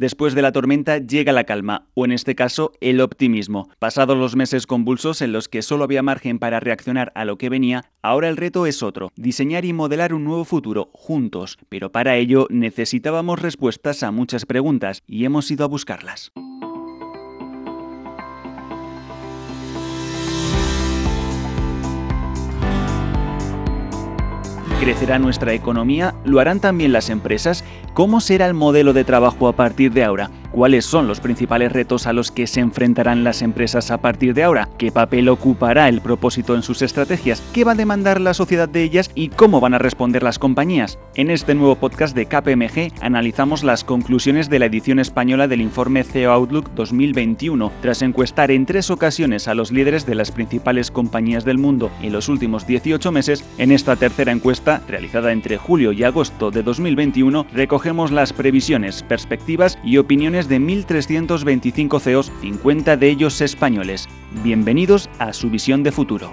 Después 0.00 0.34
de 0.34 0.40
la 0.40 0.50
tormenta 0.50 0.96
llega 0.96 1.30
la 1.30 1.44
calma, 1.44 1.84
o 1.92 2.06
en 2.06 2.12
este 2.12 2.34
caso, 2.34 2.72
el 2.80 3.02
optimismo. 3.02 3.68
Pasados 3.78 4.16
los 4.16 4.34
meses 4.34 4.66
convulsos 4.66 5.20
en 5.20 5.30
los 5.30 5.46
que 5.46 5.60
solo 5.60 5.84
había 5.84 6.02
margen 6.02 6.38
para 6.38 6.58
reaccionar 6.58 7.12
a 7.14 7.26
lo 7.26 7.36
que 7.36 7.50
venía, 7.50 7.84
ahora 8.00 8.30
el 8.30 8.38
reto 8.38 8.64
es 8.64 8.82
otro, 8.82 9.12
diseñar 9.16 9.66
y 9.66 9.74
modelar 9.74 10.14
un 10.14 10.24
nuevo 10.24 10.46
futuro, 10.46 10.88
juntos. 10.94 11.58
Pero 11.68 11.92
para 11.92 12.16
ello 12.16 12.46
necesitábamos 12.48 13.42
respuestas 13.42 14.02
a 14.02 14.10
muchas 14.10 14.46
preguntas 14.46 15.02
y 15.06 15.26
hemos 15.26 15.50
ido 15.50 15.66
a 15.66 15.68
buscarlas. 15.68 16.32
¿Crecerá 24.80 25.18
nuestra 25.18 25.52
economía? 25.52 26.14
¿Lo 26.24 26.40
harán 26.40 26.58
también 26.58 26.94
las 26.94 27.10
empresas? 27.10 27.64
¿Cómo 27.92 28.22
será 28.22 28.46
el 28.46 28.54
modelo 28.54 28.94
de 28.94 29.04
trabajo 29.04 29.46
a 29.46 29.52
partir 29.52 29.92
de 29.92 30.04
ahora? 30.04 30.30
¿Cuáles 30.52 30.84
son 30.84 31.06
los 31.06 31.20
principales 31.20 31.70
retos 31.70 32.08
a 32.08 32.12
los 32.12 32.32
que 32.32 32.48
se 32.48 32.58
enfrentarán 32.58 33.22
las 33.22 33.40
empresas 33.40 33.92
a 33.92 33.98
partir 33.98 34.34
de 34.34 34.42
ahora? 34.42 34.68
¿Qué 34.78 34.90
papel 34.90 35.28
ocupará 35.28 35.88
el 35.88 36.00
propósito 36.00 36.56
en 36.56 36.62
sus 36.62 36.82
estrategias? 36.82 37.40
¿Qué 37.52 37.62
va 37.62 37.72
a 37.72 37.76
demandar 37.76 38.20
la 38.20 38.34
sociedad 38.34 38.68
de 38.68 38.82
ellas? 38.82 39.12
¿Y 39.14 39.28
cómo 39.28 39.60
van 39.60 39.74
a 39.74 39.78
responder 39.78 40.24
las 40.24 40.40
compañías? 40.40 40.98
En 41.14 41.30
este 41.30 41.54
nuevo 41.54 41.76
podcast 41.76 42.16
de 42.16 42.26
KPMG 42.26 43.00
analizamos 43.00 43.62
las 43.62 43.84
conclusiones 43.84 44.50
de 44.50 44.58
la 44.58 44.66
edición 44.66 44.98
española 44.98 45.46
del 45.46 45.60
informe 45.60 46.02
CEO 46.02 46.32
Outlook 46.32 46.70
2021, 46.74 47.70
tras 47.80 48.02
encuestar 48.02 48.50
en 48.50 48.66
tres 48.66 48.90
ocasiones 48.90 49.46
a 49.46 49.54
los 49.54 49.70
líderes 49.70 50.04
de 50.04 50.16
las 50.16 50.32
principales 50.32 50.90
compañías 50.90 51.44
del 51.44 51.58
mundo 51.58 51.92
en 52.02 52.12
los 52.12 52.28
últimos 52.28 52.66
18 52.66 53.12
meses. 53.12 53.44
En 53.56 53.70
esta 53.70 53.94
tercera 53.94 54.32
encuesta, 54.32 54.82
realizada 54.88 55.30
entre 55.30 55.58
julio 55.58 55.92
y 55.92 56.02
agosto 56.02 56.50
de 56.50 56.64
2021, 56.64 57.46
recogemos 57.52 58.10
las 58.10 58.32
previsiones, 58.32 59.04
perspectivas 59.04 59.78
y 59.84 59.98
opiniones 59.98 60.39
de 60.48 60.60
1.325 60.60 62.00
CEOs, 62.00 62.32
50 62.40 62.96
de 62.96 63.08
ellos 63.08 63.40
españoles. 63.40 64.08
Bienvenidos 64.42 65.08
a 65.18 65.32
su 65.32 65.50
visión 65.50 65.82
de 65.82 65.92
futuro. 65.92 66.32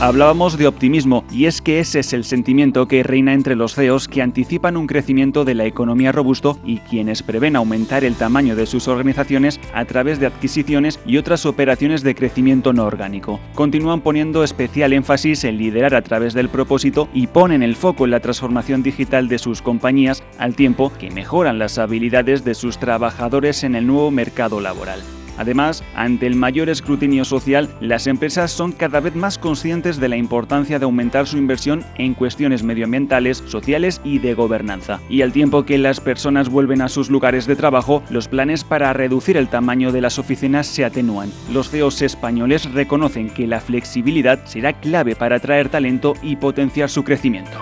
Hablábamos 0.00 0.56
de 0.56 0.66
optimismo 0.66 1.26
y 1.30 1.44
es 1.44 1.60
que 1.60 1.78
ese 1.78 1.98
es 1.98 2.14
el 2.14 2.24
sentimiento 2.24 2.88
que 2.88 3.02
reina 3.02 3.34
entre 3.34 3.54
los 3.54 3.74
CEOs 3.74 4.08
que 4.08 4.22
anticipan 4.22 4.78
un 4.78 4.86
crecimiento 4.86 5.44
de 5.44 5.54
la 5.54 5.66
economía 5.66 6.10
robusto 6.10 6.58
y 6.64 6.78
quienes 6.78 7.22
prevén 7.22 7.54
aumentar 7.54 8.02
el 8.04 8.14
tamaño 8.14 8.56
de 8.56 8.64
sus 8.64 8.88
organizaciones 8.88 9.60
a 9.74 9.84
través 9.84 10.18
de 10.18 10.24
adquisiciones 10.24 10.98
y 11.04 11.18
otras 11.18 11.44
operaciones 11.44 12.02
de 12.02 12.14
crecimiento 12.14 12.72
no 12.72 12.86
orgánico. 12.86 13.40
Continúan 13.54 14.00
poniendo 14.00 14.42
especial 14.42 14.94
énfasis 14.94 15.44
en 15.44 15.58
liderar 15.58 15.94
a 15.94 16.00
través 16.00 16.32
del 16.32 16.48
propósito 16.48 17.10
y 17.12 17.26
ponen 17.26 17.62
el 17.62 17.76
foco 17.76 18.06
en 18.06 18.12
la 18.12 18.20
transformación 18.20 18.82
digital 18.82 19.28
de 19.28 19.38
sus 19.38 19.60
compañías 19.60 20.22
al 20.38 20.54
tiempo 20.54 20.90
que 20.98 21.10
mejoran 21.10 21.58
las 21.58 21.76
habilidades 21.76 22.42
de 22.42 22.54
sus 22.54 22.78
trabajadores 22.78 23.64
en 23.64 23.74
el 23.74 23.86
nuevo 23.86 24.10
mercado 24.10 24.62
laboral. 24.62 25.02
Además, 25.40 25.82
ante 25.94 26.26
el 26.26 26.36
mayor 26.36 26.68
escrutinio 26.68 27.24
social, 27.24 27.70
las 27.80 28.06
empresas 28.06 28.52
son 28.52 28.72
cada 28.72 29.00
vez 29.00 29.14
más 29.14 29.38
conscientes 29.38 29.98
de 29.98 30.10
la 30.10 30.18
importancia 30.18 30.78
de 30.78 30.84
aumentar 30.84 31.26
su 31.26 31.38
inversión 31.38 31.82
en 31.96 32.12
cuestiones 32.12 32.62
medioambientales, 32.62 33.42
sociales 33.46 34.02
y 34.04 34.18
de 34.18 34.34
gobernanza. 34.34 35.00
Y 35.08 35.22
al 35.22 35.32
tiempo 35.32 35.64
que 35.64 35.78
las 35.78 35.98
personas 35.98 36.50
vuelven 36.50 36.82
a 36.82 36.90
sus 36.90 37.08
lugares 37.08 37.46
de 37.46 37.56
trabajo, 37.56 38.02
los 38.10 38.28
planes 38.28 38.64
para 38.64 38.92
reducir 38.92 39.38
el 39.38 39.48
tamaño 39.48 39.92
de 39.92 40.02
las 40.02 40.18
oficinas 40.18 40.66
se 40.66 40.84
atenúan. 40.84 41.32
Los 41.50 41.70
CEOs 41.70 42.02
españoles 42.02 42.70
reconocen 42.70 43.30
que 43.30 43.46
la 43.46 43.62
flexibilidad 43.62 44.44
será 44.44 44.74
clave 44.74 45.16
para 45.16 45.36
atraer 45.36 45.70
talento 45.70 46.12
y 46.22 46.36
potenciar 46.36 46.90
su 46.90 47.02
crecimiento. 47.02 47.58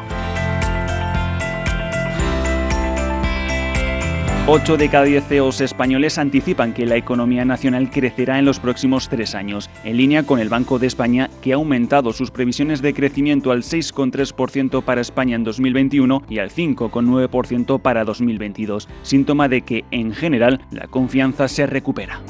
8 4.51 4.79
de 4.79 4.89
cada 4.89 5.05
10 5.05 5.25
CEOs 5.29 5.61
españoles 5.61 6.17
anticipan 6.17 6.73
que 6.73 6.87
la 6.87 6.97
economía 6.97 7.45
nacional 7.45 7.91
crecerá 7.91 8.39
en 8.39 8.47
los 8.47 8.59
próximos 8.59 9.11
tres 9.11 9.35
años, 9.35 9.69
en 9.85 9.99
línea 9.99 10.23
con 10.23 10.41
el 10.41 10.49
Banco 10.49 10.79
de 10.79 10.87
España, 10.87 11.29
que 11.43 11.53
ha 11.53 11.57
aumentado 11.57 12.15
sus 12.15 12.31
previsiones 12.31 12.81
de 12.81 12.95
crecimiento 12.95 13.51
al 13.51 13.63
6,3% 13.63 14.83
para 14.83 15.03
España 15.03 15.37
en 15.37 15.45
2021 15.45 16.23
y 16.31 16.39
al 16.39 16.49
5,9% 16.49 17.79
para 17.83 18.07
2022, 18.07 18.89
síntoma 19.03 19.51
de 19.51 19.61
que, 19.61 19.85
en 19.91 20.15
general, 20.15 20.63
la 20.71 20.87
confianza 20.87 21.47
se 21.47 21.67
recupera. 21.67 22.23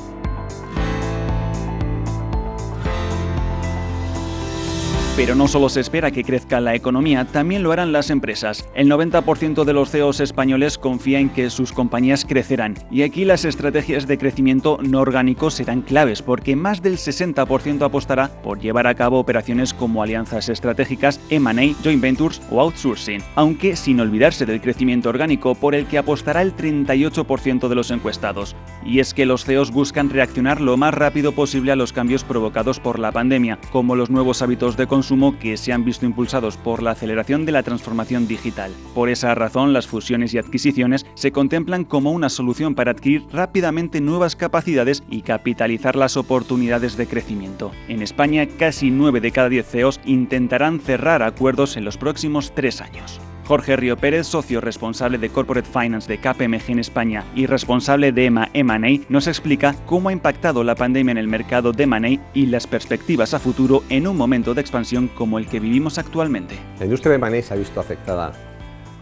Pero 5.19 5.35
no 5.35 5.49
solo 5.49 5.69
se 5.69 5.81
espera 5.81 6.13
que 6.13 6.23
crezca 6.23 6.61
la 6.61 6.77
economía, 6.77 7.25
también 7.25 7.65
lo 7.65 7.73
harán 7.73 7.91
las 7.91 8.09
empresas. 8.09 8.65
El 8.77 8.89
90% 8.89 9.65
de 9.65 9.73
los 9.73 9.91
CEOs 9.91 10.21
españoles 10.21 10.79
confía 10.79 11.19
en 11.19 11.29
que 11.29 11.51
sus 11.51 11.73
compañías 11.73 12.25
crecerán, 12.25 12.77
y 12.89 13.03
aquí 13.03 13.25
las 13.25 13.45
estrategias 13.45 14.07
de 14.07 14.17
crecimiento 14.17 14.79
no 14.81 15.01
orgánico 15.01 15.51
serán 15.51 15.83
claves, 15.83 16.23
porque 16.23 16.55
más 16.55 16.83
del 16.83 16.99
60% 16.99 17.85
apostará 17.85 18.29
por 18.45 18.61
llevar 18.61 18.87
a 18.87 18.95
cabo 18.95 19.19
operaciones 19.19 19.75
como 19.75 20.05
alianzas 20.05 20.49
estratégicas, 20.49 21.19
M&A, 21.31 21.75
joint 21.83 22.01
ventures 22.01 22.41
o 22.53 22.61
outsourcing, 22.61 23.21
aunque 23.35 23.75
sin 23.75 23.99
olvidarse 23.99 24.47
del 24.47 24.61
crecimiento 24.61 25.09
orgánico 25.09 25.57
por 25.57 25.75
el 25.75 25.87
que 25.87 25.99
apostará 25.99 26.43
el 26.43 26.55
38% 26.55 27.67
de 27.67 27.75
los 27.75 27.91
encuestados. 27.91 28.55
Y 28.85 29.01
es 29.01 29.15
que 29.15 29.27
los 29.27 29.45
CEOs 29.45 29.73
buscan 29.73 30.11
reaccionar 30.11 30.61
lo 30.61 30.77
más 30.77 30.95
rápido 30.95 31.33
posible 31.33 31.73
a 31.73 31.77
los 31.77 31.93
cambios 31.93 32.23
provocados 32.23 32.79
por 32.79 33.01
la 33.01 33.11
pandemia, 33.11 33.59
como 33.73 33.97
los 33.97 34.11
nuevos 34.11 34.43
hábitos 34.43 34.77
de 34.77 34.87
consumo 34.87 35.08
que 35.39 35.57
se 35.57 35.73
han 35.73 35.85
visto 35.85 36.07
impulsados 36.07 36.57
por 36.57 36.83
la 36.83 36.91
aceleración 36.91 37.47
de 37.47 37.53
la 37.53 37.63
transformación 37.63 38.29
digital. 38.29 38.73
Por 38.95 39.09
esa 39.09 39.35
razón, 39.35 39.73
las 39.73 39.87
fusiones 39.87 40.35
y 40.35 40.39
adquisiciones 40.39 41.07
se 41.15 41.33
contemplan 41.33 41.85
como 41.85 42.13
una 42.13 42.29
solución 42.29 42.75
para 42.75 42.91
adquirir 42.91 43.25
rápidamente 43.33 44.01
nuevas 44.01 44.37
capacidades 44.37 45.03
y 45.09 45.23
capitalizar 45.23 45.97
las 45.97 46.17
oportunidades 46.17 46.97
de 46.97 47.07
crecimiento. 47.07 47.73
En 47.89 48.03
España, 48.03 48.47
casi 48.47 48.91
9 48.91 49.21
de 49.21 49.33
cada 49.33 49.49
10 49.49 49.67
CEOs 49.67 50.01
intentarán 50.05 50.81
cerrar 50.81 51.23
acuerdos 51.23 51.77
en 51.77 51.85
los 51.85 51.97
próximos 51.97 52.53
tres 52.55 52.81
años. 52.81 53.21
Jorge 53.49 53.77
Río 53.77 53.97
Pérez, 53.97 54.27
socio 54.27 54.61
responsable 54.61 55.17
de 55.17 55.31
Corporate 55.31 55.67
Finance 55.67 56.07
de 56.07 56.19
KPMG 56.19 56.71
en 56.71 56.81
España 56.81 57.25
y 57.35 57.47
responsable 57.47 58.13
de 58.13 58.27
EMA 58.27 58.51
M&A, 58.53 59.07
nos 59.09 59.27
explica 59.27 59.75
cómo 59.87 60.11
ha 60.11 60.13
impactado 60.13 60.63
la 60.65 60.75
pandemia 60.75 61.13
en 61.13 61.17
el 61.17 61.29
mercado 61.29 61.73
de 61.73 61.85
M&A 61.85 62.21
y 62.35 62.45
las 62.45 62.67
perspectivas 62.67 63.33
a 63.33 63.39
futuro 63.39 63.85
en 63.89 64.07
un 64.07 64.19
momento 64.19 64.53
de 64.53 64.61
expansión 64.61 65.09
como 65.09 65.39
el 65.39 65.47
que 65.47 65.61
vivimos 65.61 65.97
actualmente. 65.97 66.59
La 66.79 66.85
industria 66.85 67.13
de 67.13 67.27
M&A 67.27 67.41
se 67.41 67.55
ha 67.55 67.57
visto 67.57 67.81
afectada 67.81 68.35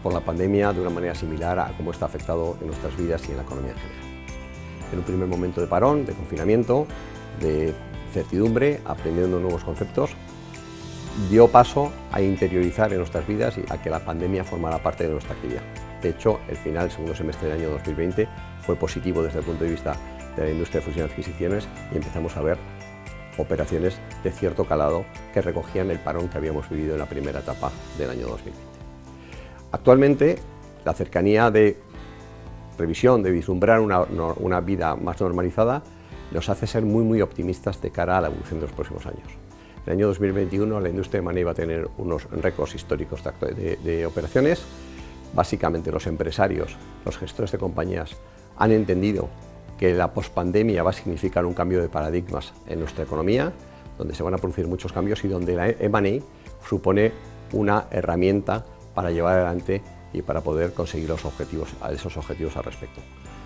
por 0.01 0.13
la 0.13 0.21
pandemia 0.21 0.71
de 0.71 0.79
una 0.79 0.91
manera 0.91 1.13
similar 1.13 1.59
a 1.59 1.73
cómo 1.75 1.91
está 1.91 2.05
afectado 2.05 2.57
en 2.61 2.67
nuestras 2.67 2.95
vidas 2.95 3.27
y 3.27 3.31
en 3.31 3.37
la 3.37 3.43
economía 3.43 3.73
en 3.73 3.77
general. 3.79 4.01
En 4.93 4.99
un 4.99 5.03
primer 5.03 5.27
momento 5.27 5.59
de 5.59 5.67
parón, 5.67 6.05
de 6.05 6.13
confinamiento, 6.13 6.87
de 7.41 7.73
certidumbre, 8.13 8.79
aprendiendo 8.85 9.41
nuevos 9.41 9.65
conceptos, 9.65 10.11
dio 11.29 11.47
paso 11.47 11.91
a 12.11 12.21
interiorizar 12.21 12.91
en 12.91 12.99
nuestras 12.99 13.27
vidas 13.27 13.57
y 13.57 13.63
a 13.71 13.81
que 13.81 13.89
la 13.89 13.99
pandemia 13.99 14.43
formara 14.43 14.81
parte 14.81 15.05
de 15.05 15.13
nuestra 15.13 15.33
actividad. 15.33 15.63
De 16.01 16.09
hecho, 16.09 16.39
el 16.47 16.55
final 16.55 16.83
del 16.83 16.91
segundo 16.91 17.15
semestre 17.15 17.49
del 17.49 17.59
año 17.59 17.69
2020 17.71 18.27
fue 18.61 18.75
positivo 18.75 19.23
desde 19.23 19.39
el 19.39 19.45
punto 19.45 19.63
de 19.63 19.71
vista 19.71 19.95
de 20.35 20.43
la 20.45 20.51
industria 20.51 20.79
de 20.79 20.85
fusión 20.85 21.07
y 21.07 21.11
adquisiciones 21.11 21.67
y 21.91 21.97
empezamos 21.97 22.37
a 22.37 22.41
ver 22.41 22.57
operaciones 23.37 23.99
de 24.23 24.31
cierto 24.31 24.65
calado 24.65 25.05
que 25.33 25.41
recogían 25.41 25.89
el 25.89 25.99
parón 25.99 26.27
que 26.27 26.37
habíamos 26.37 26.69
vivido 26.69 26.93
en 26.93 26.99
la 26.99 27.07
primera 27.07 27.39
etapa 27.39 27.71
del 27.97 28.11
año 28.11 28.27
2020. 28.27 28.59
Actualmente, 29.71 30.37
la 30.85 30.93
cercanía 30.93 31.49
de 31.51 31.77
revisión, 32.77 33.23
de 33.23 33.31
vislumbrar 33.31 33.79
una, 33.79 34.01
una 34.01 34.61
vida 34.61 34.95
más 34.95 35.19
normalizada, 35.19 35.83
nos 36.31 36.49
hace 36.49 36.67
ser 36.67 36.83
muy, 36.83 37.03
muy 37.03 37.21
optimistas 37.21 37.81
de 37.81 37.91
cara 37.91 38.17
a 38.17 38.21
la 38.21 38.27
evolución 38.27 38.59
de 38.59 38.67
los 38.67 38.75
próximos 38.75 39.05
años. 39.05 39.46
El 39.87 39.93
año 39.93 40.07
2021 40.07 40.81
la 40.81 40.89
industria 40.89 41.21
de 41.21 41.23
money 41.23 41.43
va 41.45 41.51
a 41.51 41.55
tener 41.55 41.87
unos 41.97 42.29
récords 42.29 42.75
históricos 42.75 43.23
de, 43.55 44.05
operaciones. 44.05 44.61
Básicamente 45.33 45.93
los 45.93 46.07
empresarios, 46.07 46.75
los 47.05 47.17
gestores 47.17 47.53
de 47.53 47.57
compañías 47.57 48.17
han 48.57 48.73
entendido 48.73 49.29
que 49.79 49.93
la 49.93 50.13
pospandemia 50.13 50.83
va 50.83 50.89
a 50.89 50.93
significar 50.93 51.45
un 51.45 51.53
cambio 51.53 51.81
de 51.81 51.87
paradigmas 51.87 52.53
en 52.67 52.81
nuestra 52.81 53.05
economía, 53.05 53.53
donde 53.97 54.13
se 54.13 54.23
van 54.23 54.33
a 54.33 54.37
producir 54.37 54.67
muchos 54.67 54.91
cambios 54.91 55.23
y 55.23 55.29
donde 55.29 55.55
la 55.55 55.69
M&A 55.69 56.21
supone 56.67 57.13
una 57.53 57.85
herramienta 57.89 58.65
para 58.93 59.11
llevar 59.11 59.35
adelante 59.35 59.81
y 60.11 60.21
para 60.21 60.41
poder 60.41 60.73
conseguir 60.73 61.07
los 61.07 61.23
objetivos, 61.23 61.69
esos 61.93 62.17
objetivos 62.17 62.57
al 62.57 62.65
respecto. 62.65 62.99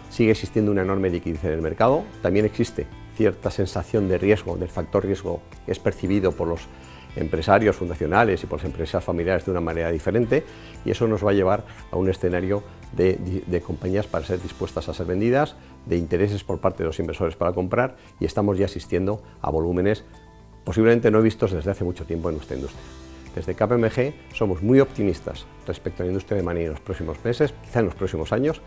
Sigue 0.10 0.32
existiendo 0.32 0.72
una 0.72 0.82
enorme 0.82 1.12
liquidez 1.12 1.44
en 1.44 1.52
el 1.52 1.62
mercado, 1.62 2.04
también 2.24 2.46
existe 2.46 2.88
cierta 3.16 3.52
sensación 3.52 4.08
de 4.08 4.18
riesgo, 4.18 4.58
del 4.58 4.70
factor 4.70 5.06
riesgo 5.06 5.42
es 5.68 5.80
percibido 5.80 6.32
por 6.32 6.48
los 6.48 6.68
empresarios 7.16 7.76
fundacionales 7.76 8.44
y 8.44 8.48
por 8.48 8.60
las 8.60 8.66
empresas 8.66 9.04
familiares 9.04 9.46
de 9.46 9.52
una 9.52 9.62
manera 9.62 9.92
diferente 9.92 10.44
y 10.86 10.92
eso 10.92 11.08
nos 11.08 11.26
va 11.26 11.32
a 11.32 11.34
llevar 11.34 11.66
a 11.92 11.98
un 11.98 12.10
escenario 12.10 12.64
de, 12.94 13.62
compañías 13.66 14.08
para 14.08 14.26
ser 14.26 14.42
dispuestas 14.42 14.90
a 14.90 14.94
ser 14.94 15.06
vendidas, 15.06 15.56
de 15.86 15.98
intereses 15.98 16.44
por 16.44 16.60
parte 16.60 16.84
de 16.84 16.88
los 16.88 17.00
inversores 17.00 17.36
para 17.36 17.54
comprar 17.54 17.96
y 18.20 18.26
estamos 18.26 18.58
ya 18.58 18.66
asistiendo 18.66 19.22
a 19.42 19.50
volúmenes 19.50 20.04
posiblemente 20.64 21.10
no 21.12 21.22
vistos 21.22 21.52
desde 21.52 21.72
hace 21.72 21.84
mucho 21.84 22.06
tiempo 22.06 22.30
en 22.30 22.36
nuestra 22.36 22.56
industria. 22.56 22.84
Desde 23.36 23.56
KPMG 23.56 24.36
somos 24.36 24.62
muy 24.62 24.80
optimistas 24.80 25.46
respecto 25.66 26.04
a 26.04 26.06
la 26.06 26.12
industria 26.12 26.38
de 26.38 26.44
manera 26.44 26.66
en 26.68 26.72
los 26.74 26.82
próximos 26.82 27.18
meses, 27.24 27.54
quizá 27.64 27.80
en 27.80 27.86
los 27.86 27.96
próximos 27.96 28.34
años, 28.34 28.62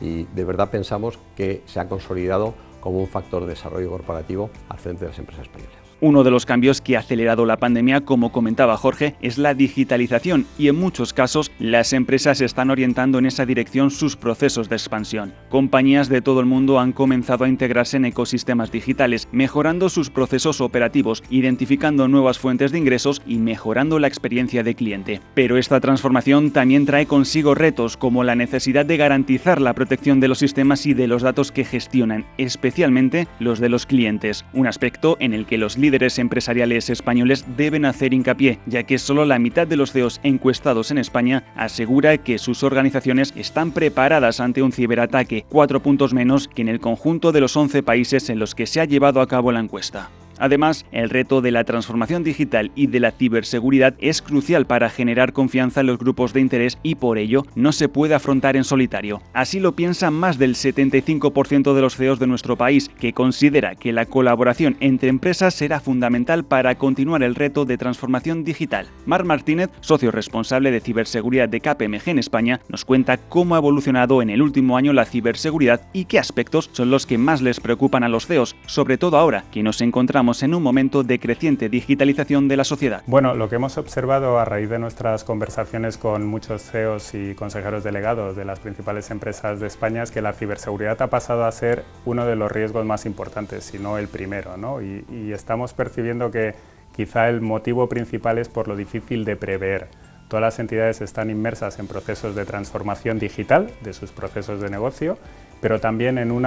y 0.00 0.24
de 0.24 0.44
verdad 0.44 0.70
pensamos 0.70 1.18
que 1.36 1.62
se 1.66 1.80
ha 1.80 1.88
consolidado 1.88 2.54
como 2.80 2.98
un 2.98 3.08
factor 3.08 3.42
de 3.44 3.50
desarrollo 3.50 3.90
corporativo 3.90 4.50
al 4.68 4.78
frente 4.78 5.04
de 5.04 5.10
las 5.10 5.18
empresas 5.18 5.46
españolas. 5.46 5.85
Uno 6.02 6.24
de 6.24 6.30
los 6.30 6.44
cambios 6.44 6.82
que 6.82 6.96
ha 6.96 7.00
acelerado 7.00 7.46
la 7.46 7.56
pandemia, 7.56 8.02
como 8.02 8.30
comentaba 8.30 8.76
Jorge, 8.76 9.16
es 9.22 9.38
la 9.38 9.54
digitalización 9.54 10.44
y 10.58 10.68
en 10.68 10.76
muchos 10.76 11.14
casos 11.14 11.50
las 11.58 11.94
empresas 11.94 12.42
están 12.42 12.68
orientando 12.68 13.18
en 13.18 13.24
esa 13.24 13.46
dirección 13.46 13.90
sus 13.90 14.14
procesos 14.14 14.68
de 14.68 14.76
expansión. 14.76 15.32
Compañías 15.48 16.10
de 16.10 16.20
todo 16.20 16.40
el 16.40 16.46
mundo 16.46 16.80
han 16.80 16.92
comenzado 16.92 17.44
a 17.44 17.48
integrarse 17.48 17.96
en 17.96 18.04
ecosistemas 18.04 18.70
digitales, 18.70 19.26
mejorando 19.32 19.88
sus 19.88 20.10
procesos 20.10 20.60
operativos, 20.60 21.22
identificando 21.30 22.08
nuevas 22.08 22.38
fuentes 22.38 22.72
de 22.72 22.78
ingresos 22.78 23.22
y 23.26 23.38
mejorando 23.38 23.98
la 23.98 24.06
experiencia 24.08 24.62
de 24.62 24.74
cliente. 24.74 25.20
Pero 25.32 25.56
esta 25.56 25.80
transformación 25.80 26.50
también 26.50 26.84
trae 26.84 27.06
consigo 27.06 27.54
retos 27.54 27.96
como 27.96 28.22
la 28.22 28.34
necesidad 28.34 28.84
de 28.84 28.98
garantizar 28.98 29.62
la 29.62 29.72
protección 29.72 30.20
de 30.20 30.28
los 30.28 30.38
sistemas 30.38 30.84
y 30.84 30.92
de 30.92 31.06
los 31.06 31.22
datos 31.22 31.52
que 31.52 31.64
gestionan, 31.64 32.26
especialmente 32.36 33.28
los 33.38 33.60
de 33.60 33.70
los 33.70 33.86
clientes, 33.86 34.44
un 34.52 34.66
aspecto 34.66 35.16
en 35.20 35.32
el 35.32 35.46
que 35.46 35.56
los 35.56 35.78
líderes 35.78 35.85
empresariales 36.18 36.90
españoles 36.90 37.44
deben 37.56 37.84
hacer 37.84 38.12
hincapié, 38.12 38.58
ya 38.66 38.82
que 38.82 38.98
solo 38.98 39.24
la 39.24 39.38
mitad 39.38 39.66
de 39.66 39.76
los 39.76 39.92
CEOs 39.92 40.20
encuestados 40.22 40.90
en 40.90 40.98
España 40.98 41.44
asegura 41.56 42.18
que 42.18 42.38
sus 42.38 42.62
organizaciones 42.62 43.32
están 43.36 43.72
preparadas 43.72 44.40
ante 44.40 44.62
un 44.62 44.72
ciberataque, 44.72 45.44
cuatro 45.48 45.82
puntos 45.82 46.14
menos 46.14 46.48
que 46.48 46.62
en 46.62 46.68
el 46.68 46.80
conjunto 46.80 47.32
de 47.32 47.40
los 47.40 47.56
11 47.56 47.82
países 47.82 48.30
en 48.30 48.38
los 48.38 48.54
que 48.54 48.66
se 48.66 48.80
ha 48.80 48.84
llevado 48.84 49.20
a 49.20 49.28
cabo 49.28 49.52
la 49.52 49.60
encuesta. 49.60 50.10
Además, 50.38 50.84
el 50.92 51.10
reto 51.10 51.40
de 51.40 51.50
la 51.50 51.64
transformación 51.64 52.24
digital 52.24 52.70
y 52.74 52.86
de 52.88 53.00
la 53.00 53.10
ciberseguridad 53.10 53.94
es 53.98 54.22
crucial 54.22 54.66
para 54.66 54.90
generar 54.90 55.32
confianza 55.32 55.80
en 55.80 55.86
los 55.86 55.98
grupos 55.98 56.32
de 56.32 56.40
interés 56.40 56.78
y 56.82 56.96
por 56.96 57.18
ello 57.18 57.44
no 57.54 57.72
se 57.72 57.88
puede 57.88 58.14
afrontar 58.14 58.56
en 58.56 58.64
solitario. 58.64 59.22
Así 59.32 59.60
lo 59.60 59.72
piensa 59.72 60.10
más 60.10 60.38
del 60.38 60.54
75% 60.54 61.74
de 61.74 61.80
los 61.80 61.96
CEOs 61.96 62.18
de 62.18 62.26
nuestro 62.26 62.56
país, 62.56 62.90
que 63.00 63.12
considera 63.12 63.74
que 63.74 63.92
la 63.92 64.06
colaboración 64.06 64.76
entre 64.80 65.08
empresas 65.08 65.54
será 65.54 65.80
fundamental 65.80 66.44
para 66.44 66.74
continuar 66.76 67.22
el 67.22 67.34
reto 67.34 67.64
de 67.64 67.78
transformación 67.78 68.44
digital. 68.44 68.86
Mar 69.06 69.24
Martínez, 69.24 69.70
socio 69.80 70.10
responsable 70.10 70.70
de 70.70 70.80
ciberseguridad 70.80 71.48
de 71.48 71.60
KPMG 71.60 72.10
en 72.10 72.18
España, 72.18 72.60
nos 72.68 72.84
cuenta 72.84 73.16
cómo 73.16 73.54
ha 73.54 73.58
evolucionado 73.58 74.22
en 74.22 74.30
el 74.30 74.42
último 74.42 74.76
año 74.76 74.92
la 74.92 75.04
ciberseguridad 75.04 75.88
y 75.92 76.04
qué 76.04 76.18
aspectos 76.18 76.70
son 76.72 76.90
los 76.90 77.06
que 77.06 77.18
más 77.18 77.42
les 77.42 77.60
preocupan 77.60 78.04
a 78.04 78.08
los 78.08 78.26
CEOs, 78.26 78.56
sobre 78.66 78.98
todo 78.98 79.16
ahora 79.16 79.44
que 79.50 79.62
nos 79.62 79.80
encontramos 79.80 80.25
en 80.26 80.54
un 80.54 80.62
momento 80.62 81.04
de 81.04 81.20
creciente 81.20 81.68
digitalización 81.68 82.48
de 82.48 82.56
la 82.56 82.64
sociedad. 82.64 83.02
Bueno, 83.06 83.34
lo 83.34 83.48
que 83.48 83.54
hemos 83.54 83.78
observado 83.78 84.40
a 84.40 84.44
raíz 84.44 84.68
de 84.68 84.80
nuestras 84.80 85.22
conversaciones 85.22 85.98
con 85.98 86.26
muchos 86.26 86.62
CEOs 86.62 87.14
y 87.14 87.34
consejeros 87.34 87.84
delegados 87.84 88.34
de 88.34 88.44
las 88.44 88.58
principales 88.58 89.10
empresas 89.12 89.60
de 89.60 89.68
España 89.68 90.02
es 90.02 90.10
que 90.10 90.20
la 90.20 90.32
ciberseguridad 90.32 91.00
ha 91.00 91.06
pasado 91.06 91.44
a 91.44 91.52
ser 91.52 91.84
uno 92.04 92.26
de 92.26 92.34
los 92.34 92.50
riesgos 92.50 92.84
más 92.84 93.06
importantes, 93.06 93.64
si 93.64 93.78
no 93.78 93.98
el 93.98 94.08
primero. 94.08 94.56
¿no? 94.56 94.82
Y, 94.82 95.04
y 95.10 95.32
estamos 95.32 95.72
percibiendo 95.74 96.32
que 96.32 96.54
quizá 96.96 97.28
el 97.28 97.40
motivo 97.40 97.88
principal 97.88 98.38
es 98.38 98.48
por 98.48 98.66
lo 98.66 98.74
difícil 98.74 99.24
de 99.24 99.36
prever. 99.36 99.88
Todas 100.28 100.42
las 100.42 100.58
entidades 100.58 101.00
están 101.02 101.30
inmersas 101.30 101.78
en 101.78 101.86
procesos 101.86 102.34
de 102.34 102.44
transformación 102.44 103.20
digital 103.20 103.70
de 103.82 103.92
sus 103.92 104.10
procesos 104.10 104.60
de 104.60 104.70
negocio, 104.70 105.18
pero 105.60 105.78
también 105.78 106.18
en 106.18 106.32
un 106.32 106.46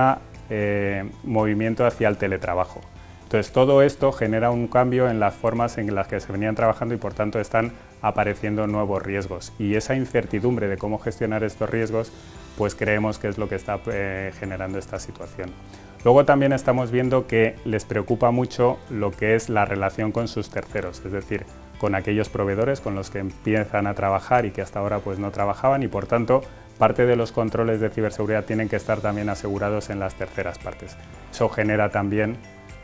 eh, 0.50 1.10
movimiento 1.24 1.86
hacia 1.86 2.10
el 2.10 2.18
teletrabajo. 2.18 2.82
Entonces 3.30 3.54
todo 3.54 3.84
esto 3.84 4.12
genera 4.12 4.50
un 4.50 4.68
cambio 4.68 5.08
en 5.08 5.20
las 5.20 5.36
formas 5.36 5.78
en 5.78 5.94
las 5.94 6.08
que 6.08 6.20
se 6.20 6.32
venían 6.32 6.56
trabajando 6.56 6.96
y 6.96 6.98
por 6.98 7.14
tanto 7.14 7.40
están 7.40 7.74
apareciendo 8.02 8.66
nuevos 8.66 9.04
riesgos. 9.04 9.54
Y 9.60 9.76
esa 9.76 9.94
incertidumbre 9.94 10.68
de 10.68 10.78
cómo 10.78 10.98
gestionar 10.98 11.44
estos 11.44 11.70
riesgos, 11.70 12.12
pues 12.58 12.74
creemos 12.74 13.20
que 13.20 13.28
es 13.28 13.38
lo 13.38 13.48
que 13.48 13.54
está 13.54 13.80
eh, 13.86 14.34
generando 14.40 14.80
esta 14.80 14.98
situación. 14.98 15.52
Luego 16.04 16.26
también 16.26 16.54
estamos 16.54 16.90
viendo 16.90 17.28
que 17.28 17.56
les 17.66 17.86
preocupa 17.86 18.32
mucho 18.32 18.80
lo 18.90 19.12
que 19.12 19.36
es 19.36 19.48
la 19.48 19.64
relación 19.64 20.12
con 20.12 20.28
sus 20.28 20.50
terceros, 20.50 21.04
es 21.06 21.12
decir, 21.12 21.46
con 21.78 21.94
aquellos 21.94 22.30
proveedores 22.30 22.82
con 22.82 22.96
los 22.96 23.12
que 23.12 23.20
empiezan 23.20 23.86
a 23.86 23.94
trabajar 23.94 24.48
y 24.48 24.52
que 24.52 24.64
hasta 24.64 24.80
ahora 24.80 25.02
pues 25.02 25.20
no 25.20 25.30
trabajaban 25.30 25.84
y 25.84 25.88
por 25.88 26.08
tanto 26.08 26.42
parte 26.80 27.06
de 27.06 27.16
los 27.16 27.32
controles 27.32 27.80
de 27.80 27.92
ciberseguridad 27.92 28.46
tienen 28.46 28.70
que 28.70 28.78
estar 28.78 29.02
también 29.02 29.30
asegurados 29.30 29.92
en 29.92 30.00
las 30.00 30.16
terceras 30.16 30.58
partes. 30.58 30.98
Eso 31.32 31.48
genera 31.48 31.90
también 31.90 32.38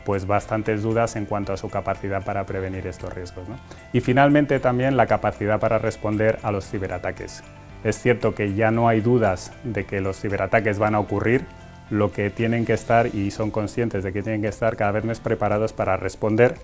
pues 0.06 0.28
bastantes 0.28 0.84
dudas 0.84 1.16
en 1.16 1.26
cuanto 1.26 1.52
a 1.52 1.56
su 1.56 1.68
capacidad 1.68 2.24
para 2.24 2.46
prevenir 2.46 2.86
estos 2.86 3.12
riesgos. 3.12 3.44
Y 3.92 4.00
finalmente 4.00 4.60
también 4.60 4.96
la 4.96 5.08
capacidad 5.08 5.58
para 5.58 5.78
responder 5.78 6.38
a 6.44 6.52
los 6.52 6.70
ciberataques. 6.70 7.42
Es 7.82 7.98
cierto 7.98 8.32
que 8.32 8.54
ya 8.54 8.70
no 8.70 8.88
hay 8.88 9.00
dudas 9.00 9.52
de 9.64 9.84
que 9.84 10.00
los 10.00 10.20
ciberataques 10.20 10.78
van 10.78 10.94
a 10.94 11.00
ocurrir, 11.00 11.44
lo 11.90 12.12
que 12.12 12.30
tienen 12.30 12.64
que 12.64 12.72
estar 12.72 13.14
y 13.14 13.32
son 13.32 13.50
conscientes 13.50 14.04
de 14.04 14.12
que 14.12 14.22
tienen 14.22 14.42
que 14.42 14.48
estar 14.48 14.76
cada 14.76 14.92
vez 14.92 15.04
más 15.04 15.18
preparados 15.18 15.72
para 15.72 15.96
responder 15.96 16.54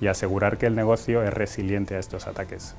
y 0.00 0.06
asegurar 0.06 0.58
que 0.58 0.66
el 0.66 0.76
negocio 0.76 1.22
es 1.22 1.32
resiliente 1.32 1.96
a 1.96 1.98
estos 1.98 2.26
ataques. 2.26 2.76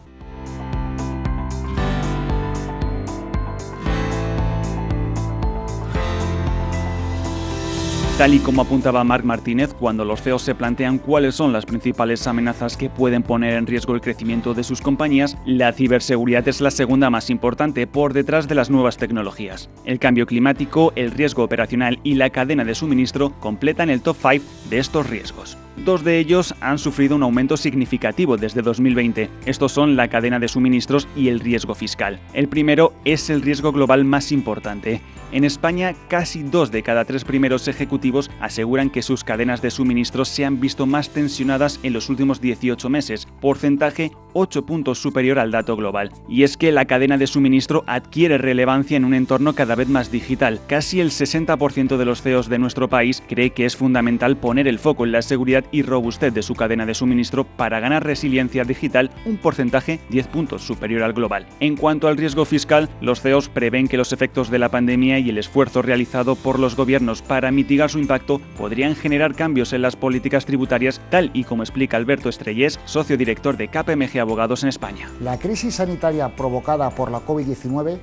Tal 8.21 8.35
y 8.35 8.39
como 8.39 8.61
apuntaba 8.61 9.03
Marc 9.03 9.25
Martínez, 9.25 9.73
cuando 9.73 10.05
los 10.05 10.21
CEOs 10.21 10.43
se 10.43 10.53
plantean 10.53 10.99
cuáles 10.99 11.33
son 11.33 11.51
las 11.51 11.65
principales 11.65 12.27
amenazas 12.27 12.77
que 12.77 12.87
pueden 12.87 13.23
poner 13.23 13.55
en 13.55 13.65
riesgo 13.65 13.95
el 13.95 14.01
crecimiento 14.01 14.53
de 14.53 14.63
sus 14.63 14.79
compañías, 14.79 15.39
la 15.43 15.73
ciberseguridad 15.73 16.47
es 16.47 16.61
la 16.61 16.69
segunda 16.69 17.09
más 17.09 17.31
importante 17.31 17.87
por 17.87 18.13
detrás 18.13 18.47
de 18.47 18.53
las 18.53 18.69
nuevas 18.69 18.97
tecnologías. 18.97 19.71
El 19.85 19.97
cambio 19.97 20.27
climático, 20.27 20.93
el 20.95 21.09
riesgo 21.09 21.43
operacional 21.43 21.99
y 22.03 22.13
la 22.13 22.29
cadena 22.29 22.63
de 22.63 22.75
suministro 22.75 23.31
completan 23.39 23.89
el 23.89 24.03
top 24.03 24.17
5 24.21 24.45
de 24.69 24.77
estos 24.77 25.09
riesgos. 25.09 25.57
Dos 25.77 26.03
de 26.03 26.19
ellos 26.19 26.53
han 26.59 26.77
sufrido 26.77 27.15
un 27.15 27.23
aumento 27.23 27.57
significativo 27.57 28.37
desde 28.37 28.61
2020. 28.61 29.29
Estos 29.45 29.71
son 29.71 29.95
la 29.95 30.09
cadena 30.09 30.39
de 30.39 30.47
suministros 30.47 31.07
y 31.15 31.29
el 31.29 31.39
riesgo 31.39 31.75
fiscal. 31.75 32.19
El 32.33 32.49
primero 32.49 32.93
es 33.05 33.29
el 33.29 33.41
riesgo 33.41 33.71
global 33.71 34.03
más 34.03 34.31
importante. 34.31 35.01
En 35.31 35.45
España, 35.45 35.95
casi 36.09 36.43
dos 36.43 36.71
de 36.71 36.83
cada 36.83 37.05
tres 37.05 37.23
primeros 37.23 37.69
ejecutivos 37.69 38.29
aseguran 38.41 38.89
que 38.89 39.01
sus 39.01 39.23
cadenas 39.23 39.61
de 39.61 39.71
suministros 39.71 40.27
se 40.27 40.43
han 40.43 40.59
visto 40.59 40.85
más 40.85 41.09
tensionadas 41.09 41.79
en 41.83 41.93
los 41.93 42.09
últimos 42.09 42.41
18 42.41 42.89
meses, 42.89 43.29
porcentaje 43.39 44.11
8 44.33 44.65
puntos 44.65 44.99
superior 44.99 45.39
al 45.39 45.51
dato 45.51 45.77
global. 45.77 46.11
Y 46.27 46.43
es 46.43 46.57
que 46.57 46.73
la 46.73 46.85
cadena 46.85 47.17
de 47.17 47.27
suministro 47.27 47.83
adquiere 47.87 48.37
relevancia 48.37 48.97
en 48.97 49.05
un 49.05 49.13
entorno 49.13 49.53
cada 49.53 49.75
vez 49.75 49.87
más 49.87 50.11
digital. 50.11 50.59
Casi 50.67 50.99
el 50.99 51.11
60% 51.11 51.95
de 51.95 52.05
los 52.05 52.21
CEOs 52.21 52.49
de 52.49 52.59
nuestro 52.59 52.89
país 52.89 53.23
cree 53.27 53.51
que 53.51 53.65
es 53.65 53.77
fundamental 53.77 54.35
poner 54.35 54.67
el 54.67 54.79
foco 54.79 55.05
en 55.05 55.13
la 55.13 55.21
seguridad 55.21 55.60
y 55.71 55.81
robustez 55.81 56.33
de 56.33 56.43
su 56.43 56.55
cadena 56.55 56.85
de 56.85 56.93
suministro 56.93 57.43
para 57.43 57.79
ganar 57.79 58.05
resiliencia 58.05 58.63
digital, 58.63 59.11
un 59.25 59.37
porcentaje 59.37 59.99
10 60.09 60.27
puntos 60.27 60.61
superior 60.63 61.03
al 61.03 61.13
global. 61.13 61.47
En 61.59 61.75
cuanto 61.75 62.07
al 62.07 62.17
riesgo 62.17 62.45
fiscal, 62.45 62.89
los 63.01 63.21
CEOs 63.21 63.49
prevén 63.49 63.87
que 63.87 63.97
los 63.97 64.13
efectos 64.13 64.49
de 64.49 64.59
la 64.59 64.69
pandemia 64.69 65.19
y 65.19 65.29
el 65.29 65.37
esfuerzo 65.37 65.81
realizado 65.81 66.35
por 66.35 66.59
los 66.59 66.75
gobiernos 66.75 67.21
para 67.21 67.51
mitigar 67.51 67.89
su 67.89 67.99
impacto 67.99 68.41
podrían 68.57 68.95
generar 68.95 69.35
cambios 69.35 69.73
en 69.73 69.81
las 69.81 69.95
políticas 69.95 70.45
tributarias, 70.45 71.01
tal 71.09 71.31
y 71.33 71.43
como 71.43 71.63
explica 71.63 71.97
Alberto 71.97 72.29
Estrellés, 72.29 72.79
socio 72.85 73.17
director 73.17 73.57
de 73.57 73.67
KPMG 73.67 74.19
Abogados 74.19 74.63
en 74.63 74.69
España. 74.69 75.09
La 75.19 75.37
crisis 75.37 75.75
sanitaria 75.75 76.35
provocada 76.35 76.89
por 76.89 77.11
la 77.11 77.19
COVID-19 77.19 77.97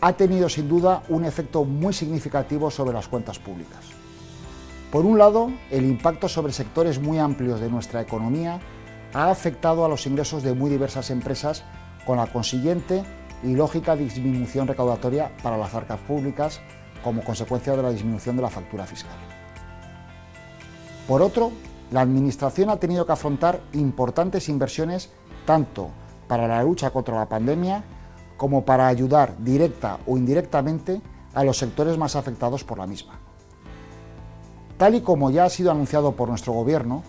ha 0.00 0.12
tenido 0.12 0.48
sin 0.48 0.68
duda 0.68 1.02
un 1.08 1.24
efecto 1.24 1.64
muy 1.64 1.92
significativo 1.92 2.70
sobre 2.70 2.92
las 2.92 3.08
cuentas 3.08 3.38
públicas. 3.38 3.97
Por 4.90 5.04
un 5.04 5.18
lado, 5.18 5.50
el 5.70 5.84
impacto 5.84 6.28
sobre 6.28 6.52
sectores 6.52 6.98
muy 6.98 7.18
amplios 7.18 7.60
de 7.60 7.68
nuestra 7.68 8.00
economía 8.00 8.58
ha 9.12 9.30
afectado 9.30 9.84
a 9.84 9.88
los 9.88 10.06
ingresos 10.06 10.42
de 10.42 10.54
muy 10.54 10.70
diversas 10.70 11.10
empresas 11.10 11.62
con 12.06 12.16
la 12.16 12.26
consiguiente 12.26 13.04
y 13.42 13.54
lógica 13.54 13.96
disminución 13.96 14.66
recaudatoria 14.66 15.30
para 15.42 15.58
las 15.58 15.74
arcas 15.74 16.00
públicas 16.00 16.60
como 17.04 17.22
consecuencia 17.22 17.76
de 17.76 17.82
la 17.82 17.90
disminución 17.90 18.36
de 18.36 18.42
la 18.42 18.48
factura 18.48 18.86
fiscal. 18.86 19.12
Por 21.06 21.20
otro, 21.20 21.52
la 21.90 22.00
Administración 22.00 22.70
ha 22.70 22.76
tenido 22.76 23.04
que 23.04 23.12
afrontar 23.12 23.60
importantes 23.74 24.48
inversiones 24.48 25.10
tanto 25.44 25.90
para 26.26 26.48
la 26.48 26.62
lucha 26.62 26.90
contra 26.90 27.14
la 27.14 27.28
pandemia 27.28 27.84
como 28.38 28.64
para 28.64 28.88
ayudar 28.88 29.34
directa 29.38 29.98
o 30.06 30.16
indirectamente 30.16 31.02
a 31.34 31.44
los 31.44 31.58
sectores 31.58 31.98
más 31.98 32.16
afectados 32.16 32.64
por 32.64 32.78
la 32.78 32.86
misma. 32.86 33.27
Tal 34.78 34.94
y 34.94 35.00
como 35.00 35.30
ya 35.30 35.44
ha 35.44 35.50
sido 35.50 35.72
anunciado 35.72 36.12
por 36.12 36.28
nuestro 36.28 36.52
Gobierno, 36.52 37.02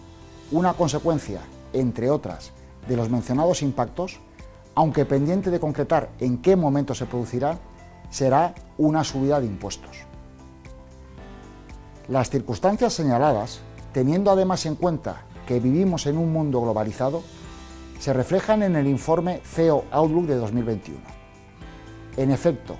una 0.51 0.73
consecuencia, 0.73 1.41
entre 1.71 2.09
otras, 2.09 2.51
de 2.87 2.97
los 2.97 3.11
mencionados 3.11 3.61
impactos, 3.61 4.19
aunque 4.73 5.05
pendiente 5.05 5.51
de 5.51 5.59
concretar 5.59 6.09
en 6.19 6.39
qué 6.39 6.55
momento 6.55 6.95
se 6.95 7.05
producirá, 7.05 7.59
será 8.09 8.55
una 8.79 9.03
subida 9.03 9.39
de 9.39 9.45
impuestos. 9.45 9.97
Las 12.07 12.31
circunstancias 12.31 12.93
señaladas, 12.93 13.59
teniendo 13.93 14.31
además 14.31 14.65
en 14.65 14.73
cuenta 14.73 15.25
que 15.47 15.59
vivimos 15.59 16.07
en 16.07 16.17
un 16.17 16.33
mundo 16.33 16.61
globalizado, 16.61 17.21
se 17.99 18.13
reflejan 18.13 18.63
en 18.63 18.77
el 18.77 18.87
informe 18.87 19.41
CEO 19.43 19.85
Outlook 19.91 20.25
de 20.25 20.37
2021. 20.37 20.99
En 22.17 22.31
efecto, 22.31 22.77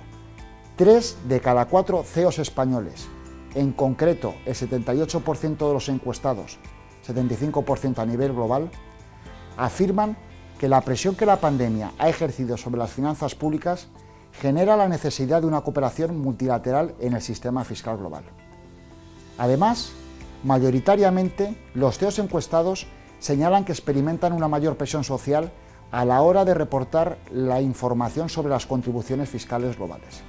tres 0.74 1.16
de 1.28 1.40
cada 1.40 1.66
cuatro 1.66 2.02
CEOs 2.02 2.40
españoles, 2.40 3.06
en 3.54 3.72
concreto 3.72 4.34
el 4.46 4.54
78% 4.54 5.56
de 5.56 5.72
los 5.72 5.88
encuestados, 5.88 6.58
75% 7.06 7.98
a 7.98 8.06
nivel 8.06 8.32
global, 8.32 8.70
afirman 9.56 10.16
que 10.58 10.68
la 10.68 10.82
presión 10.82 11.14
que 11.14 11.26
la 11.26 11.40
pandemia 11.40 11.92
ha 11.98 12.08
ejercido 12.08 12.56
sobre 12.56 12.78
las 12.78 12.90
finanzas 12.90 13.34
públicas 13.34 13.88
genera 14.32 14.76
la 14.76 14.88
necesidad 14.88 15.40
de 15.40 15.46
una 15.46 15.62
cooperación 15.62 16.18
multilateral 16.18 16.94
en 17.00 17.14
el 17.14 17.22
sistema 17.22 17.64
fiscal 17.64 17.96
global. 17.96 18.24
Además, 19.38 19.92
mayoritariamente 20.44 21.56
los 21.74 21.98
CEOs 21.98 22.18
encuestados 22.18 22.86
señalan 23.18 23.64
que 23.64 23.72
experimentan 23.72 24.32
una 24.32 24.48
mayor 24.48 24.76
presión 24.76 25.04
social 25.04 25.52
a 25.90 26.04
la 26.04 26.22
hora 26.22 26.44
de 26.44 26.54
reportar 26.54 27.18
la 27.32 27.60
información 27.60 28.28
sobre 28.28 28.50
las 28.50 28.66
contribuciones 28.66 29.28
fiscales 29.28 29.76
globales. 29.76 30.22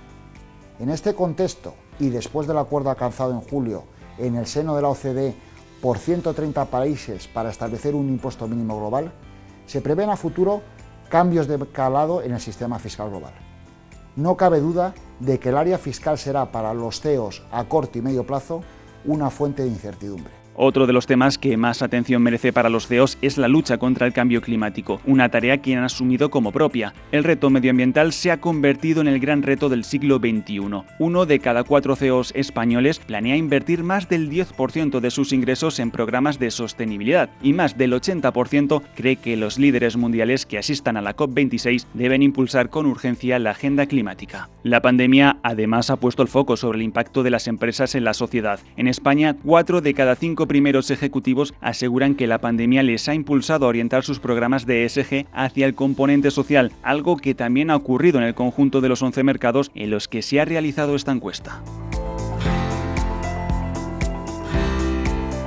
En 0.81 0.89
este 0.89 1.13
contexto, 1.13 1.75
y 1.99 2.09
después 2.09 2.47
del 2.47 2.57
acuerdo 2.57 2.89
alcanzado 2.89 3.33
en 3.33 3.41
julio 3.41 3.83
en 4.17 4.35
el 4.35 4.47
seno 4.47 4.75
de 4.75 4.81
la 4.81 4.89
OCDE 4.89 5.35
por 5.79 5.99
130 5.99 6.65
países 6.65 7.27
para 7.27 7.51
establecer 7.51 7.93
un 7.93 8.09
impuesto 8.09 8.47
mínimo 8.47 8.79
global, 8.79 9.11
se 9.67 9.79
prevén 9.81 10.09
a 10.09 10.17
futuro 10.17 10.63
cambios 11.07 11.47
de 11.47 11.59
calado 11.67 12.23
en 12.23 12.31
el 12.31 12.41
sistema 12.41 12.79
fiscal 12.79 13.11
global. 13.11 13.33
No 14.15 14.35
cabe 14.35 14.59
duda 14.59 14.95
de 15.19 15.39
que 15.39 15.49
el 15.49 15.57
área 15.57 15.77
fiscal 15.77 16.17
será 16.17 16.51
para 16.51 16.73
los 16.73 16.99
CEOs 16.99 17.43
a 17.51 17.63
corto 17.65 17.99
y 17.99 18.01
medio 18.01 18.25
plazo 18.25 18.63
una 19.05 19.29
fuente 19.29 19.61
de 19.61 19.69
incertidumbre. 19.69 20.40
Otro 20.55 20.85
de 20.85 20.93
los 20.93 21.07
temas 21.07 21.37
que 21.37 21.55
más 21.55 21.81
atención 21.81 22.21
merece 22.21 22.51
para 22.51 22.69
los 22.69 22.87
CEOs 22.87 23.17
es 23.21 23.37
la 23.37 23.47
lucha 23.47 23.77
contra 23.77 24.05
el 24.05 24.13
cambio 24.13 24.41
climático, 24.41 25.01
una 25.05 25.29
tarea 25.29 25.61
que 25.61 25.75
han 25.75 25.83
asumido 25.83 26.29
como 26.29 26.51
propia. 26.51 26.93
El 27.11 27.23
reto 27.23 27.49
medioambiental 27.49 28.11
se 28.11 28.31
ha 28.31 28.41
convertido 28.41 29.01
en 29.01 29.07
el 29.07 29.19
gran 29.19 29.43
reto 29.43 29.69
del 29.69 29.85
siglo 29.85 30.17
XXI. 30.17 30.83
Uno 30.99 31.25
de 31.25 31.39
cada 31.39 31.63
cuatro 31.63 31.95
CEOs 31.95 32.33
españoles 32.35 32.99
planea 32.99 33.37
invertir 33.37 33.83
más 33.83 34.09
del 34.09 34.29
10% 34.29 34.99
de 34.99 35.11
sus 35.11 35.31
ingresos 35.31 35.79
en 35.79 35.89
programas 35.89 36.37
de 36.37 36.51
sostenibilidad 36.51 37.29
y 37.41 37.53
más 37.53 37.77
del 37.77 37.93
80% 37.93 38.81
cree 38.95 39.15
que 39.15 39.37
los 39.37 39.57
líderes 39.57 39.95
mundiales 39.95 40.45
que 40.45 40.57
asistan 40.57 40.97
a 40.97 41.01
la 41.01 41.15
COP26 41.15 41.85
deben 41.93 42.21
impulsar 42.23 42.69
con 42.69 42.85
urgencia 42.85 43.39
la 43.39 43.51
agenda 43.51 43.85
climática. 43.85 44.49
La 44.63 44.81
pandemia 44.81 45.37
además 45.43 45.89
ha 45.89 45.95
puesto 45.95 46.21
el 46.21 46.27
foco 46.27 46.57
sobre 46.57 46.77
el 46.77 46.83
impacto 46.83 47.23
de 47.23 47.31
las 47.31 47.47
empresas 47.47 47.95
en 47.95 48.03
la 48.03 48.13
sociedad. 48.13 48.59
En 48.75 48.87
España, 48.87 49.35
cuatro 49.41 49.81
de 49.81 49.93
cada 49.93 50.15
primeros 50.47 50.91
ejecutivos 50.91 51.53
aseguran 51.61 52.15
que 52.15 52.27
la 52.27 52.39
pandemia 52.39 52.83
les 52.83 53.07
ha 53.09 53.13
impulsado 53.13 53.65
a 53.65 53.69
orientar 53.69 54.03
sus 54.03 54.19
programas 54.19 54.65
de 54.65 54.85
ESG 54.85 55.25
hacia 55.33 55.65
el 55.65 55.75
componente 55.75 56.31
social, 56.31 56.71
algo 56.83 57.17
que 57.17 57.35
también 57.35 57.69
ha 57.69 57.75
ocurrido 57.75 58.19
en 58.19 58.25
el 58.25 58.35
conjunto 58.35 58.81
de 58.81 58.89
los 58.89 59.01
11 59.01 59.23
mercados 59.23 59.71
en 59.75 59.89
los 59.89 60.07
que 60.07 60.21
se 60.21 60.39
ha 60.39 60.45
realizado 60.45 60.95
esta 60.95 61.11
encuesta. 61.11 61.61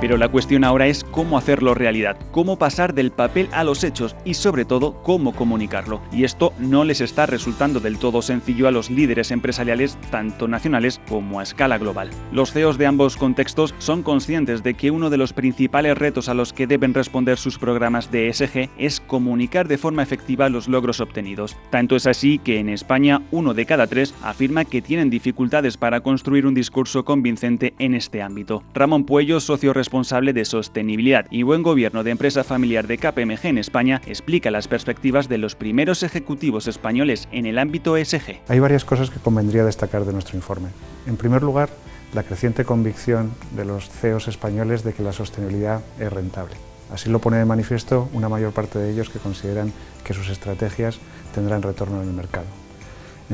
Pero 0.05 0.17
la 0.17 0.29
cuestión 0.29 0.63
ahora 0.63 0.85
es 0.85 1.03
cómo 1.03 1.35
hacerlo 1.35 1.73
realidad, 1.73 2.15
cómo 2.29 2.59
pasar 2.59 2.93
del 2.93 3.09
papel 3.09 3.49
a 3.51 3.63
los 3.63 3.83
hechos 3.83 4.15
y 4.23 4.35
sobre 4.35 4.63
todo 4.63 5.01
cómo 5.01 5.33
comunicarlo. 5.33 5.99
Y 6.11 6.25
esto 6.25 6.53
no 6.59 6.83
les 6.83 7.01
está 7.01 7.25
resultando 7.25 7.79
del 7.79 7.97
todo 7.97 8.21
sencillo 8.21 8.67
a 8.67 8.71
los 8.71 8.91
líderes 8.91 9.31
empresariales 9.31 9.97
tanto 10.11 10.47
nacionales 10.47 11.01
como 11.09 11.39
a 11.39 11.43
escala 11.43 11.79
global. 11.79 12.11
Los 12.31 12.51
CEOs 12.51 12.77
de 12.77 12.85
ambos 12.85 13.17
contextos 13.17 13.73
son 13.79 14.03
conscientes 14.03 14.61
de 14.61 14.75
que 14.75 14.91
uno 14.91 15.09
de 15.09 15.17
los 15.17 15.33
principales 15.33 15.97
retos 15.97 16.29
a 16.29 16.35
los 16.35 16.53
que 16.53 16.67
deben 16.67 16.93
responder 16.93 17.39
sus 17.39 17.57
programas 17.57 18.11
de 18.11 18.29
ESG 18.29 18.69
es 18.77 18.99
comunicar 18.99 19.67
de 19.67 19.79
forma 19.79 20.03
efectiva 20.03 20.49
los 20.49 20.67
logros 20.67 20.99
obtenidos. 20.99 21.57
Tanto 21.71 21.95
es 21.95 22.05
así 22.05 22.37
que 22.37 22.59
en 22.59 22.69
España 22.69 23.23
uno 23.31 23.55
de 23.55 23.65
cada 23.65 23.87
tres 23.87 24.13
afirma 24.21 24.65
que 24.65 24.83
tienen 24.83 25.09
dificultades 25.09 25.77
para 25.77 26.01
construir 26.01 26.45
un 26.45 26.53
discurso 26.53 27.03
convincente 27.03 27.73
en 27.79 27.95
este 27.95 28.21
ámbito. 28.21 28.61
Ramón 28.75 29.05
Puello, 29.05 29.39
socio 29.39 29.73
responsable 29.73 29.94
responsable 29.95 30.33
de 30.33 30.43
sostenibilidad 30.43 31.25
y 31.29 31.43
buen 31.43 31.63
gobierno 31.63 32.03
de 32.03 32.11
empresa 32.11 32.43
familiar 32.43 32.85
de 32.85 32.97
KPMG 32.97 33.45
en 33.45 33.57
España, 33.57 34.01
explica 34.05 34.51
las 34.51 34.67
perspectivas 34.67 35.29
de 35.29 35.37
los 35.37 35.55
primeros 35.55 36.03
ejecutivos 36.03 36.67
españoles 36.67 37.29
en 37.31 37.45
el 37.45 37.57
ámbito 37.57 37.95
ESG. 37.95 38.41
Hay 38.49 38.59
varias 38.59 38.83
cosas 38.83 39.09
que 39.09 39.21
convendría 39.21 39.63
destacar 39.63 40.03
de 40.03 40.11
nuestro 40.11 40.35
informe. 40.35 40.67
En 41.07 41.15
primer 41.15 41.43
lugar, 41.43 41.69
la 42.13 42.23
creciente 42.23 42.65
convicción 42.65 43.31
de 43.55 43.63
los 43.63 43.89
CEOs 43.89 44.27
españoles 44.27 44.83
de 44.83 44.91
que 44.91 45.01
la 45.01 45.13
sostenibilidad 45.13 45.81
es 45.97 46.11
rentable. 46.11 46.55
Así 46.91 47.09
lo 47.09 47.19
pone 47.19 47.37
de 47.37 47.45
manifiesto 47.45 48.09
una 48.11 48.27
mayor 48.27 48.51
parte 48.51 48.77
de 48.77 48.91
ellos 48.91 49.09
que 49.09 49.19
consideran 49.19 49.71
que 50.03 50.13
sus 50.13 50.27
estrategias 50.27 50.99
tendrán 51.33 51.61
retorno 51.61 52.01
en 52.01 52.09
el 52.09 52.13
mercado. 52.13 52.64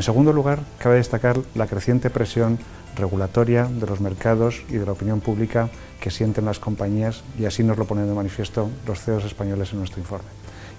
En 0.01 0.05
segundo 0.05 0.33
lugar, 0.33 0.57
cabe 0.79 0.95
destacar 0.95 1.37
la 1.53 1.67
creciente 1.67 2.09
presión 2.09 2.57
regulatoria 2.95 3.65
de 3.65 3.85
los 3.85 4.01
mercados 4.01 4.63
y 4.67 4.77
de 4.77 4.85
la 4.87 4.93
opinión 4.93 5.19
pública 5.19 5.69
que 5.99 6.09
sienten 6.09 6.45
las 6.45 6.57
compañías 6.57 7.23
y 7.37 7.45
así 7.45 7.63
nos 7.63 7.77
lo 7.77 7.85
ponen 7.85 8.07
de 8.07 8.15
manifiesto 8.15 8.67
los 8.87 8.99
CEOs 8.99 9.25
españoles 9.25 9.73
en 9.73 9.77
nuestro 9.77 9.99
informe. 9.99 10.27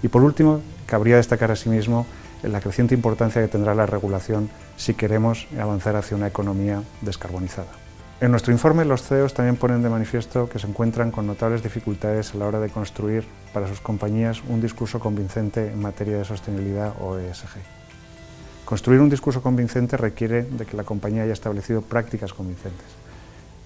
Y 0.02 0.08
por 0.08 0.24
último, 0.24 0.60
cabría 0.86 1.18
destacar 1.18 1.52
asimismo 1.52 2.04
la 2.42 2.60
creciente 2.60 2.96
importancia 2.96 3.40
que 3.40 3.46
tendrá 3.46 3.76
la 3.76 3.86
regulación 3.86 4.50
si 4.76 4.94
queremos 4.94 5.46
avanzar 5.56 5.94
hacia 5.94 6.16
una 6.16 6.26
economía 6.26 6.82
descarbonizada. 7.00 7.70
En 8.20 8.32
nuestro 8.32 8.52
informe 8.52 8.84
los 8.84 9.04
CEOs 9.04 9.34
también 9.34 9.54
ponen 9.54 9.84
de 9.84 9.88
manifiesto 9.88 10.48
que 10.48 10.58
se 10.58 10.66
encuentran 10.66 11.12
con 11.12 11.28
notables 11.28 11.62
dificultades 11.62 12.34
a 12.34 12.38
la 12.38 12.46
hora 12.46 12.58
de 12.58 12.70
construir 12.70 13.22
para 13.54 13.68
sus 13.68 13.80
compañías 13.80 14.42
un 14.48 14.60
discurso 14.60 14.98
convincente 14.98 15.68
en 15.70 15.80
materia 15.80 16.18
de 16.18 16.24
sostenibilidad 16.24 16.94
o 17.00 17.18
ESG. 17.18 17.81
Construir 18.72 19.02
un 19.02 19.10
discurso 19.10 19.42
convincente 19.42 19.98
requiere 19.98 20.44
de 20.44 20.64
que 20.64 20.78
la 20.78 20.82
compañía 20.82 21.24
haya 21.24 21.34
establecido 21.34 21.82
prácticas 21.82 22.32
convincentes. 22.32 22.86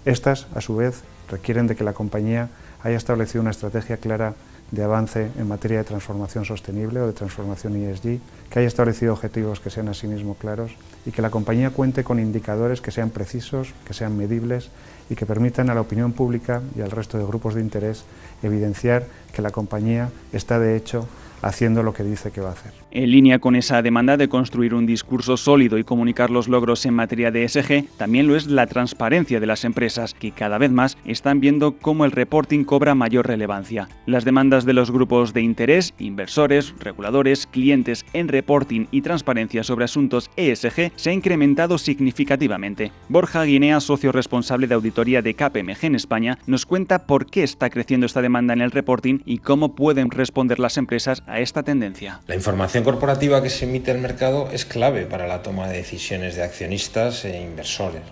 Estas, 0.04 0.48
a 0.52 0.60
su 0.60 0.75
vez, 0.75 1.02
requieren 1.30 1.68
de 1.68 1.76
que 1.76 1.84
la 1.84 1.92
compañía 1.92 2.48
haya 2.82 2.96
establecido 2.96 3.40
una 3.40 3.52
estrategia 3.52 3.98
clara 3.98 4.34
de 4.72 4.82
avance 4.82 5.30
en 5.38 5.46
materia 5.46 5.78
de 5.78 5.84
transformación 5.84 6.44
sostenible 6.44 6.98
o 6.98 7.06
de 7.06 7.12
transformación 7.12 7.76
ESG, 7.76 8.18
que 8.50 8.58
haya 8.58 8.66
establecido 8.66 9.12
objetivos 9.12 9.60
que 9.60 9.70
sean 9.70 9.88
asimismo 9.88 10.34
claros 10.34 10.72
y 11.06 11.12
que 11.12 11.22
la 11.22 11.30
compañía 11.30 11.70
cuente 11.70 12.02
con 12.02 12.18
indicadores 12.18 12.80
que 12.80 12.90
sean 12.90 13.10
precisos, 13.10 13.75
que 13.86 13.94
sean 13.94 14.16
medibles 14.16 14.70
y 15.08 15.14
que 15.14 15.25
permitan 15.25 15.70
a 15.70 15.75
la 15.76 15.82
opinión 15.82 16.14
pública 16.14 16.62
y 16.75 16.80
al 16.80 16.90
resto 16.90 17.16
de 17.16 17.26
grupos 17.26 17.54
de 17.54 17.60
interés 17.60 18.02
evidenciar 18.42 19.06
que 19.32 19.40
la 19.40 19.52
compañía 19.52 20.10
está 20.32 20.58
de 20.58 20.75
hecho 20.75 21.06
haciendo 21.42 21.84
lo 21.84 21.94
que 21.94 22.02
dice 22.02 22.32
que 22.32 22.40
va 22.40 22.48
a 22.48 22.54
hacer. 22.54 22.86
En 22.96 23.10
línea 23.10 23.40
con 23.40 23.56
esa 23.56 23.82
demanda 23.82 24.16
de 24.16 24.30
construir 24.30 24.72
un 24.72 24.86
discurso 24.86 25.36
sólido 25.36 25.76
y 25.76 25.84
comunicar 25.84 26.30
los 26.30 26.48
logros 26.48 26.86
en 26.86 26.94
materia 26.94 27.30
de 27.30 27.44
ESG, 27.44 27.84
también 27.98 28.26
lo 28.26 28.36
es 28.36 28.46
la 28.46 28.66
transparencia 28.66 29.38
de 29.38 29.46
las 29.46 29.66
empresas, 29.66 30.14
que 30.14 30.30
cada 30.30 30.56
vez 30.56 30.70
más 30.70 30.96
están 31.04 31.38
viendo 31.38 31.72
cómo 31.72 32.06
el 32.06 32.10
reporting 32.10 32.64
cobra 32.64 32.94
mayor 32.94 33.26
relevancia. 33.26 33.90
Las 34.06 34.24
demandas 34.24 34.64
de 34.64 34.72
los 34.72 34.90
grupos 34.90 35.34
de 35.34 35.42
interés, 35.42 35.92
inversores, 35.98 36.72
reguladores, 36.78 37.46
clientes 37.46 38.06
en 38.14 38.28
reporting 38.28 38.86
y 38.90 39.02
transparencia 39.02 39.62
sobre 39.62 39.84
asuntos 39.84 40.30
ESG 40.36 40.92
se 40.96 41.10
ha 41.10 41.12
incrementado 41.12 41.76
significativamente. 41.76 42.92
Borja 43.10 43.42
Guinea, 43.44 43.80
socio 43.80 44.10
responsable 44.10 44.68
de 44.68 44.74
auditoría 44.74 45.20
de 45.20 45.34
KPMG 45.34 45.84
en 45.84 45.96
España, 45.96 46.38
nos 46.46 46.64
cuenta 46.64 47.04
por 47.04 47.26
qué 47.26 47.42
está 47.42 47.68
creciendo 47.68 48.06
esta 48.06 48.22
demanda 48.22 48.54
en 48.54 48.62
el 48.62 48.70
reporting 48.70 49.18
y 49.26 49.36
cómo 49.36 49.74
pueden 49.74 50.10
responder 50.10 50.58
las 50.58 50.78
empresas 50.78 51.22
a 51.26 51.40
esta 51.40 51.62
tendencia. 51.62 52.22
La 52.26 52.36
información 52.36 52.86
corporativa 52.87 53.43
que 53.43 53.50
se 53.50 53.64
emite 53.64 53.90
al 53.90 53.99
mercado 53.99 54.49
es 54.52 54.64
clave 54.64 55.07
para 55.07 55.26
la 55.26 55.43
toma 55.43 55.66
de 55.66 55.78
decisiones 55.78 56.37
de 56.37 56.45
accionistas 56.45 57.25
e 57.25 57.37
inversores. 57.37 58.02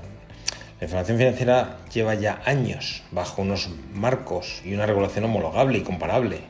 La 0.81 0.87
información 0.87 1.17
financiera 1.17 1.77
lleva 1.93 2.17
ya 2.17 2.43
años 2.45 3.05
bajo 3.13 3.43
unos 3.43 3.71
marcos 3.93 4.63
y 4.65 4.75
una 4.75 4.85
regulación 4.85 5.27
homologable 5.27 5.79
y 5.79 5.83
comparable 5.83 6.41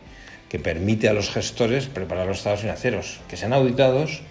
que 0.49 0.59
permite 0.59 1.11
a 1.11 1.12
los 1.12 1.28
gestores 1.28 1.88
preparar 1.88 2.26
los 2.26 2.38
estados 2.38 2.61
financieros, 2.61 3.21
que 3.28 3.37
sean 3.37 3.52
auditados 3.52 4.23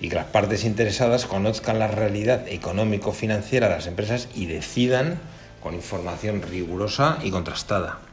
y 0.00 0.08
que 0.08 0.16
las 0.16 0.26
partes 0.26 0.64
interesadas 0.64 1.24
conozcan 1.24 1.78
la 1.78 1.86
realidad 1.86 2.48
económico-financiera 2.48 3.68
de 3.68 3.74
las 3.76 3.86
empresas 3.86 4.28
y 4.34 4.46
decidan 4.46 5.20
con 5.62 5.74
información 5.74 6.42
rigurosa 6.42 7.20
y 7.22 7.30
contrastada. 7.30 8.07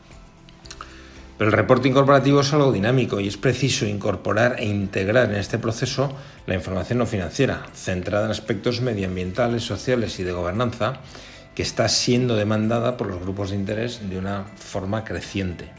Pero 1.37 1.49
el 1.49 1.57
reporting 1.57 1.91
corporativo 1.91 2.41
es 2.41 2.53
algo 2.53 2.71
dinámico 2.71 3.19
y 3.19 3.27
es 3.27 3.35
preciso 3.37 3.85
incorporar 3.85 4.55
e 4.59 4.65
integrar 4.65 5.29
en 5.29 5.35
este 5.35 5.57
proceso 5.57 6.13
la 6.47 6.55
información 6.55 6.99
no 6.99 7.05
financiera, 7.05 7.65
centrada 7.73 8.25
en 8.25 8.31
aspectos 8.31 8.79
medioambientales, 8.79 9.63
sociales 9.63 10.17
y 10.19 10.23
de 10.23 10.31
gobernanza, 10.31 11.01
que 11.53 11.63
está 11.63 11.89
siendo 11.89 12.35
demandada 12.35 12.95
por 12.95 13.07
los 13.07 13.19
grupos 13.19 13.49
de 13.49 13.57
interés 13.57 14.09
de 14.09 14.17
una 14.17 14.45
forma 14.55 15.03
creciente. 15.03 15.71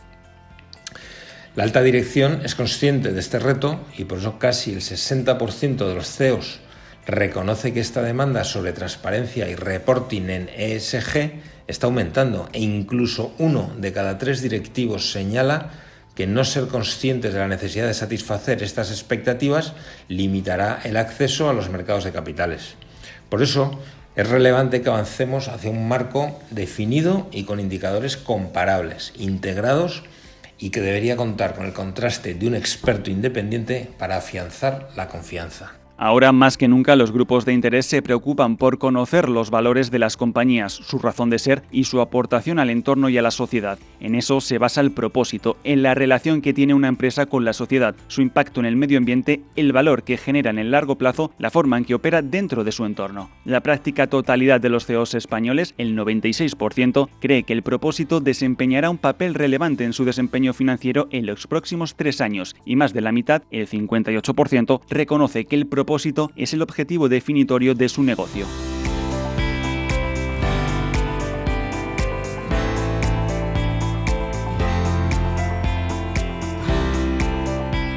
La 1.54 1.64
alta 1.64 1.82
dirección 1.82 2.42
es 2.44 2.54
consciente 2.54 3.14
de 3.14 3.20
este 3.20 3.38
reto 3.38 3.80
y 3.96 4.04
por 4.04 4.18
eso 4.18 4.38
casi 4.38 4.72
el 4.72 4.82
60% 4.82 5.88
de 5.88 5.94
los 5.94 6.06
CEOs 6.06 6.60
reconoce 7.06 7.72
que 7.72 7.80
esta 7.80 8.02
demanda 8.02 8.44
sobre 8.44 8.72
transparencia 8.72 9.48
y 9.48 9.54
reporting 9.54 10.28
en 10.28 10.50
ESG 10.54 11.32
está 11.68 11.86
aumentando 11.86 12.48
e 12.52 12.60
incluso 12.60 13.32
uno 13.38 13.72
de 13.78 13.92
cada 13.92 14.18
tres 14.18 14.42
directivos 14.42 15.10
señala 15.12 15.70
que 16.14 16.26
no 16.26 16.44
ser 16.44 16.66
conscientes 16.68 17.34
de 17.34 17.40
la 17.40 17.48
necesidad 17.48 17.86
de 17.86 17.94
satisfacer 17.94 18.62
estas 18.62 18.90
expectativas 18.90 19.74
limitará 20.08 20.80
el 20.84 20.96
acceso 20.96 21.50
a 21.50 21.52
los 21.52 21.68
mercados 21.68 22.04
de 22.04 22.12
capitales. 22.12 22.74
Por 23.28 23.42
eso, 23.42 23.78
es 24.16 24.26
relevante 24.26 24.80
que 24.80 24.88
avancemos 24.88 25.48
hacia 25.48 25.70
un 25.70 25.86
marco 25.86 26.40
definido 26.50 27.28
y 27.32 27.44
con 27.44 27.60
indicadores 27.60 28.16
comparables, 28.16 29.12
integrados 29.18 30.04
y 30.58 30.70
que 30.70 30.80
debería 30.80 31.16
contar 31.16 31.54
con 31.54 31.66
el 31.66 31.74
contraste 31.74 32.32
de 32.32 32.46
un 32.46 32.54
experto 32.54 33.10
independiente 33.10 33.90
para 33.98 34.16
afianzar 34.16 34.88
la 34.96 35.08
confianza. 35.08 35.72
Ahora 35.98 36.30
más 36.30 36.58
que 36.58 36.68
nunca 36.68 36.94
los 36.94 37.10
grupos 37.10 37.46
de 37.46 37.54
interés 37.54 37.86
se 37.86 38.02
preocupan 38.02 38.58
por 38.58 38.76
conocer 38.76 39.30
los 39.30 39.48
valores 39.48 39.90
de 39.90 39.98
las 39.98 40.18
compañías, 40.18 40.74
su 40.74 40.98
razón 40.98 41.30
de 41.30 41.38
ser 41.38 41.62
y 41.72 41.84
su 41.84 42.02
aportación 42.02 42.58
al 42.58 42.68
entorno 42.68 43.08
y 43.08 43.16
a 43.16 43.22
la 43.22 43.30
sociedad. 43.30 43.78
En 43.98 44.14
eso 44.14 44.42
se 44.42 44.58
basa 44.58 44.82
el 44.82 44.90
propósito, 44.90 45.56
en 45.64 45.82
la 45.82 45.94
relación 45.94 46.42
que 46.42 46.52
tiene 46.52 46.74
una 46.74 46.88
empresa 46.88 47.24
con 47.24 47.46
la 47.46 47.54
sociedad, 47.54 47.96
su 48.08 48.20
impacto 48.20 48.60
en 48.60 48.66
el 48.66 48.76
medio 48.76 48.98
ambiente, 48.98 49.40
el 49.56 49.72
valor 49.72 50.02
que 50.02 50.18
genera 50.18 50.50
en 50.50 50.58
el 50.58 50.70
largo 50.70 50.96
plazo, 50.96 51.32
la 51.38 51.50
forma 51.50 51.78
en 51.78 51.86
que 51.86 51.94
opera 51.94 52.20
dentro 52.20 52.62
de 52.62 52.72
su 52.72 52.84
entorno. 52.84 53.30
La 53.46 53.62
práctica 53.62 54.06
totalidad 54.06 54.60
de 54.60 54.68
los 54.68 54.84
CEOs 54.84 55.14
españoles, 55.14 55.74
el 55.78 55.96
96%, 55.96 57.08
cree 57.20 57.44
que 57.44 57.54
el 57.54 57.62
propósito 57.62 58.20
desempeñará 58.20 58.90
un 58.90 58.98
papel 58.98 59.32
relevante 59.32 59.84
en 59.84 59.94
su 59.94 60.04
desempeño 60.04 60.52
financiero 60.52 61.08
en 61.10 61.24
los 61.24 61.46
próximos 61.46 61.94
tres 61.94 62.20
años 62.20 62.54
y 62.66 62.76
más 62.76 62.92
de 62.92 63.00
la 63.00 63.12
mitad, 63.12 63.44
el 63.50 63.66
58%, 63.66 64.82
reconoce 64.90 65.46
que 65.46 65.56
el 65.56 65.66
propósito 65.66 65.85
propósito 65.86 66.32
es 66.34 66.52
el 66.52 66.62
objetivo 66.62 67.08
definitorio 67.08 67.76
de 67.76 67.88
su 67.88 68.02
negocio. 68.02 68.44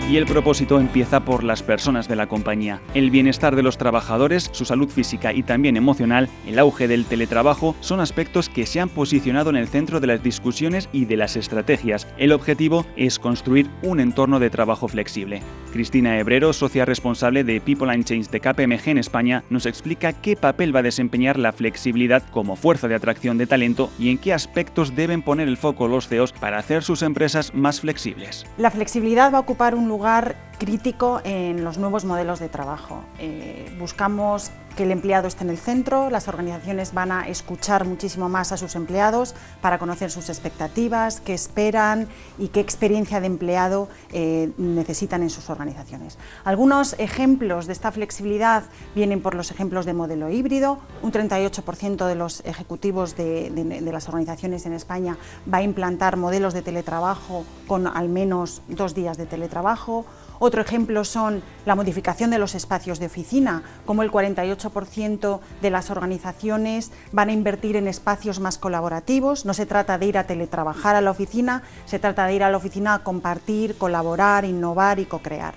Y 0.09 0.17
el 0.17 0.25
propósito 0.25 0.79
empieza 0.79 1.19
por 1.19 1.43
las 1.43 1.61
personas 1.61 2.07
de 2.07 2.15
la 2.15 2.25
compañía. 2.25 2.81
El 2.95 3.11
bienestar 3.11 3.55
de 3.55 3.61
los 3.61 3.77
trabajadores, 3.77 4.49
su 4.53 4.65
salud 4.65 4.89
física 4.89 5.33
y 5.33 5.43
también 5.43 5.77
emocional, 5.77 6.29
el 6.47 6.57
auge 6.57 6.87
del 6.87 7.05
teletrabajo 7.05 7.75
son 7.79 7.99
aspectos 7.99 8.49
que 8.49 8.65
se 8.65 8.79
han 8.79 8.89
posicionado 8.89 9.51
en 9.51 9.55
el 9.55 9.67
centro 9.67 9.99
de 9.99 10.07
las 10.07 10.23
discusiones 10.23 10.89
y 10.91 11.05
de 11.05 11.15
las 11.15 11.35
estrategias. 11.35 12.07
El 12.17 12.31
objetivo 12.31 12.87
es 12.95 13.19
construir 13.19 13.69
un 13.83 13.99
entorno 13.99 14.39
de 14.39 14.49
trabajo 14.49 14.87
flexible. 14.87 15.43
Cristina 15.71 16.17
Hebrero, 16.17 16.53
socia 16.53 16.85
responsable 16.85 17.43
de 17.43 17.61
People 17.61 17.93
and 17.93 18.03
Change 18.03 18.31
de 18.31 18.39
KPMG 18.39 18.89
en 18.89 18.97
España, 18.97 19.43
nos 19.51 19.67
explica 19.67 20.13
qué 20.13 20.35
papel 20.35 20.75
va 20.75 20.79
a 20.79 20.83
desempeñar 20.83 21.37
la 21.37 21.51
flexibilidad 21.51 22.23
como 22.31 22.55
fuerza 22.55 22.87
de 22.87 22.95
atracción 22.95 23.37
de 23.37 23.45
talento 23.45 23.91
y 23.99 24.09
en 24.09 24.17
qué 24.17 24.33
aspectos 24.33 24.95
deben 24.95 25.21
poner 25.21 25.47
el 25.47 25.57
foco 25.57 25.87
los 25.87 26.07
CEOs 26.07 26.33
para 26.33 26.57
hacer 26.57 26.81
sus 26.81 27.03
empresas 27.03 27.53
más 27.53 27.81
flexibles. 27.81 28.47
La 28.57 28.71
flexibilidad 28.71 29.31
va 29.31 29.37
a 29.37 29.41
ocupar 29.41 29.75
un 29.75 29.87
lugar 29.87 29.98
ugar 29.99 30.35
crítico 30.59 31.21
en 31.23 31.63
los 31.63 31.79
nuevos 31.79 32.05
modelos 32.05 32.39
de 32.39 32.49
trabajo. 32.49 33.03
Eh, 33.17 33.75
buscamos 33.79 34.51
que 34.75 34.83
el 34.83 34.91
empleado 34.91 35.27
esté 35.27 35.43
en 35.43 35.49
el 35.49 35.57
centro, 35.57 36.09
las 36.09 36.27
organizaciones 36.27 36.93
van 36.93 37.11
a 37.11 37.27
escuchar 37.27 37.85
muchísimo 37.85 38.29
más 38.29 38.51
a 38.51 38.57
sus 38.57 38.75
empleados 38.75 39.35
para 39.61 39.79
conocer 39.79 40.11
sus 40.11 40.29
expectativas, 40.29 41.19
qué 41.21 41.33
esperan 41.33 42.07
y 42.37 42.49
qué 42.49 42.59
experiencia 42.59 43.19
de 43.19 43.27
empleado 43.27 43.89
eh, 44.13 44.51
necesitan 44.57 45.23
en 45.23 45.29
sus 45.29 45.49
organizaciones. 45.49 46.17
Algunos 46.43 46.93
ejemplos 46.99 47.65
de 47.65 47.73
esta 47.73 47.91
flexibilidad 47.91 48.63
vienen 48.95 49.21
por 49.21 49.35
los 49.35 49.51
ejemplos 49.51 49.85
de 49.85 49.93
modelo 49.93 50.29
híbrido. 50.29 50.79
Un 51.01 51.11
38% 51.11 52.05
de 52.05 52.15
los 52.15 52.41
ejecutivos 52.45 53.17
de, 53.17 53.49
de 53.49 53.91
las 53.91 54.07
organizaciones 54.07 54.65
en 54.65 54.73
España 54.73 55.17
va 55.51 55.57
a 55.57 55.63
implantar 55.63 56.15
modelos 56.15 56.53
de 56.53 56.61
teletrabajo 56.61 57.43
con 57.67 57.87
al 57.87 58.07
menos 58.07 58.61
dos 58.67 58.93
días 58.93 59.17
de 59.17 59.25
teletrabajo. 59.25 60.05
Otro 60.41 60.61
ejemplo 60.61 61.03
son 61.03 61.43
la 61.65 61.75
modificación 61.75 62.31
de 62.31 62.39
los 62.39 62.55
espacios 62.55 62.99
de 62.99 63.07
oficina, 63.07 63.61
como 63.85 64.03
el 64.03 64.11
48% 64.11 65.39
de 65.61 65.69
las 65.69 65.91
organizaciones 65.91 66.91
van 67.11 67.27
a 67.27 67.33
invertir 67.33 67.75
en 67.75 67.89
espacios 67.89 68.39
más 68.39 68.57
colaborativos. 68.57 69.45
No 69.45 69.53
se 69.53 69.65
trata 69.65 69.97
de 69.97 70.05
ir 70.05 70.17
a 70.17 70.23
teletrabajar 70.23 70.95
a 70.95 71.01
la 71.01 71.11
oficina, 71.11 71.63
se 71.85 71.99
trata 71.99 72.25
de 72.25 72.35
ir 72.35 72.43
a 72.43 72.49
la 72.49 72.57
oficina 72.57 72.93
a 72.93 72.99
compartir, 72.99 73.77
colaborar, 73.77 74.45
innovar 74.45 74.99
y 74.99 75.05
co-crear. 75.05 75.55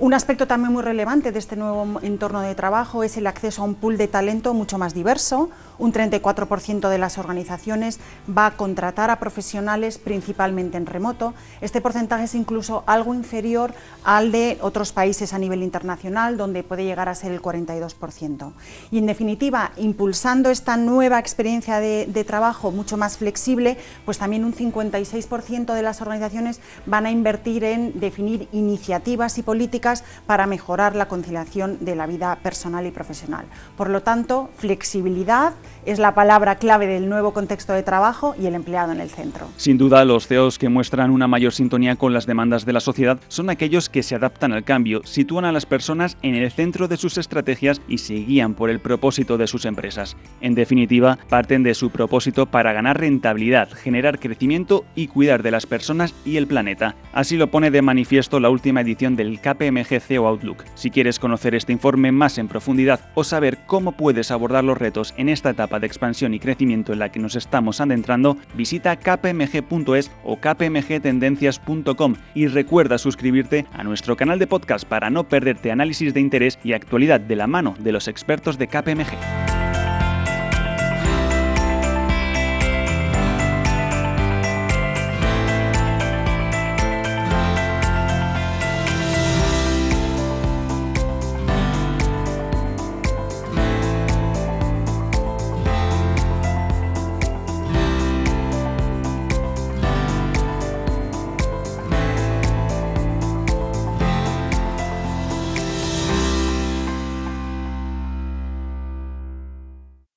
Un 0.00 0.14
aspecto 0.14 0.46
también 0.46 0.72
muy 0.72 0.82
relevante 0.82 1.30
de 1.30 1.38
este 1.38 1.56
nuevo 1.56 2.00
entorno 2.00 2.40
de 2.40 2.54
trabajo 2.54 3.04
es 3.04 3.18
el 3.18 3.26
acceso 3.26 3.60
a 3.60 3.66
un 3.66 3.74
pool 3.74 3.98
de 3.98 4.08
talento 4.08 4.54
mucho 4.54 4.78
más 4.78 4.94
diverso. 4.94 5.50
Un 5.80 5.94
34% 5.94 6.90
de 6.90 6.98
las 6.98 7.16
organizaciones 7.16 8.00
va 8.28 8.44
a 8.44 8.50
contratar 8.58 9.08
a 9.08 9.18
profesionales 9.18 9.96
principalmente 9.96 10.76
en 10.76 10.84
remoto. 10.84 11.32
Este 11.62 11.80
porcentaje 11.80 12.24
es 12.24 12.34
incluso 12.34 12.84
algo 12.86 13.14
inferior 13.14 13.72
al 14.04 14.30
de 14.30 14.58
otros 14.60 14.92
países 14.92 15.32
a 15.32 15.38
nivel 15.38 15.62
internacional, 15.62 16.36
donde 16.36 16.62
puede 16.62 16.84
llegar 16.84 17.08
a 17.08 17.14
ser 17.14 17.32
el 17.32 17.40
42%. 17.40 18.52
Y 18.90 18.98
en 18.98 19.06
definitiva, 19.06 19.72
impulsando 19.78 20.50
esta 20.50 20.76
nueva 20.76 21.18
experiencia 21.18 21.80
de, 21.80 22.04
de 22.06 22.24
trabajo 22.24 22.70
mucho 22.70 22.98
más 22.98 23.16
flexible, 23.16 23.78
pues 24.04 24.18
también 24.18 24.44
un 24.44 24.52
56% 24.52 25.72
de 25.72 25.82
las 25.82 26.02
organizaciones 26.02 26.60
van 26.84 27.06
a 27.06 27.10
invertir 27.10 27.64
en 27.64 27.98
definir 27.98 28.48
iniciativas 28.52 29.38
y 29.38 29.42
políticas 29.42 30.04
para 30.26 30.46
mejorar 30.46 30.94
la 30.94 31.08
conciliación 31.08 31.78
de 31.80 31.96
la 31.96 32.06
vida 32.06 32.36
personal 32.42 32.84
y 32.84 32.90
profesional. 32.90 33.46
Por 33.78 33.88
lo 33.88 34.02
tanto, 34.02 34.50
flexibilidad 34.58 35.54
es 35.86 35.98
la 35.98 36.14
palabra 36.14 36.56
clave 36.56 36.86
del 36.86 37.08
nuevo 37.08 37.32
contexto 37.32 37.72
de 37.72 37.82
trabajo 37.82 38.34
y 38.40 38.46
el 38.46 38.54
empleado 38.54 38.92
en 38.92 39.00
el 39.00 39.10
centro. 39.10 39.48
Sin 39.56 39.78
duda, 39.78 40.04
los 40.04 40.26
CEOs 40.26 40.58
que 40.58 40.68
muestran 40.68 41.10
una 41.10 41.26
mayor 41.26 41.52
sintonía 41.52 41.96
con 41.96 42.12
las 42.12 42.26
demandas 42.26 42.66
de 42.66 42.72
la 42.72 42.80
sociedad 42.80 43.18
son 43.28 43.50
aquellos 43.50 43.88
que 43.88 44.02
se 44.02 44.14
adaptan 44.14 44.52
al 44.52 44.64
cambio, 44.64 45.02
sitúan 45.04 45.44
a 45.44 45.52
las 45.52 45.66
personas 45.66 46.16
en 46.22 46.34
el 46.34 46.50
centro 46.50 46.88
de 46.88 46.96
sus 46.96 47.18
estrategias 47.18 47.80
y 47.88 47.98
se 47.98 48.14
guían 48.14 48.54
por 48.54 48.70
el 48.70 48.80
propósito 48.80 49.38
de 49.38 49.46
sus 49.46 49.64
empresas. 49.64 50.16
En 50.40 50.54
definitiva, 50.54 51.18
parten 51.28 51.62
de 51.62 51.74
su 51.74 51.90
propósito 51.90 52.46
para 52.46 52.72
ganar 52.72 52.98
rentabilidad, 52.98 53.70
generar 53.70 54.18
crecimiento 54.18 54.84
y 54.94 55.08
cuidar 55.08 55.42
de 55.42 55.50
las 55.50 55.66
personas 55.66 56.14
y 56.24 56.36
el 56.36 56.46
planeta. 56.46 56.94
Así 57.12 57.36
lo 57.36 57.50
pone 57.50 57.70
de 57.70 57.82
manifiesto 57.82 58.40
la 58.40 58.50
última 58.50 58.80
edición 58.80 59.16
del 59.16 59.40
KPM 59.40 59.84
o 60.18 60.26
Outlook. 60.26 60.64
Si 60.74 60.90
quieres 60.90 61.18
conocer 61.18 61.54
este 61.54 61.72
informe 61.72 62.12
más 62.12 62.38
en 62.38 62.48
profundidad 62.48 63.00
o 63.14 63.24
saber 63.24 63.58
cómo 63.66 63.92
puedes 63.92 64.30
abordar 64.30 64.64
los 64.64 64.78
retos 64.78 65.14
en 65.16 65.28
esta 65.28 65.54
etapa 65.60 65.78
de 65.78 65.86
expansión 65.86 66.32
y 66.32 66.40
crecimiento 66.40 66.92
en 66.92 66.98
la 66.98 67.10
que 67.10 67.20
nos 67.20 67.36
estamos 67.36 67.80
adentrando, 67.80 68.36
visita 68.54 68.96
kpmg.es 68.96 70.10
o 70.24 70.36
kpmgtendencias.com 70.38 72.14
y 72.34 72.46
recuerda 72.46 72.98
suscribirte 72.98 73.66
a 73.72 73.84
nuestro 73.84 74.16
canal 74.16 74.38
de 74.38 74.46
podcast 74.46 74.86
para 74.86 75.10
no 75.10 75.28
perderte 75.28 75.70
análisis 75.70 76.14
de 76.14 76.20
interés 76.20 76.58
y 76.64 76.72
actualidad 76.72 77.20
de 77.20 77.36
la 77.36 77.46
mano 77.46 77.74
de 77.78 77.92
los 77.92 78.08
expertos 78.08 78.56
de 78.58 78.68
KPMG. 78.68 79.39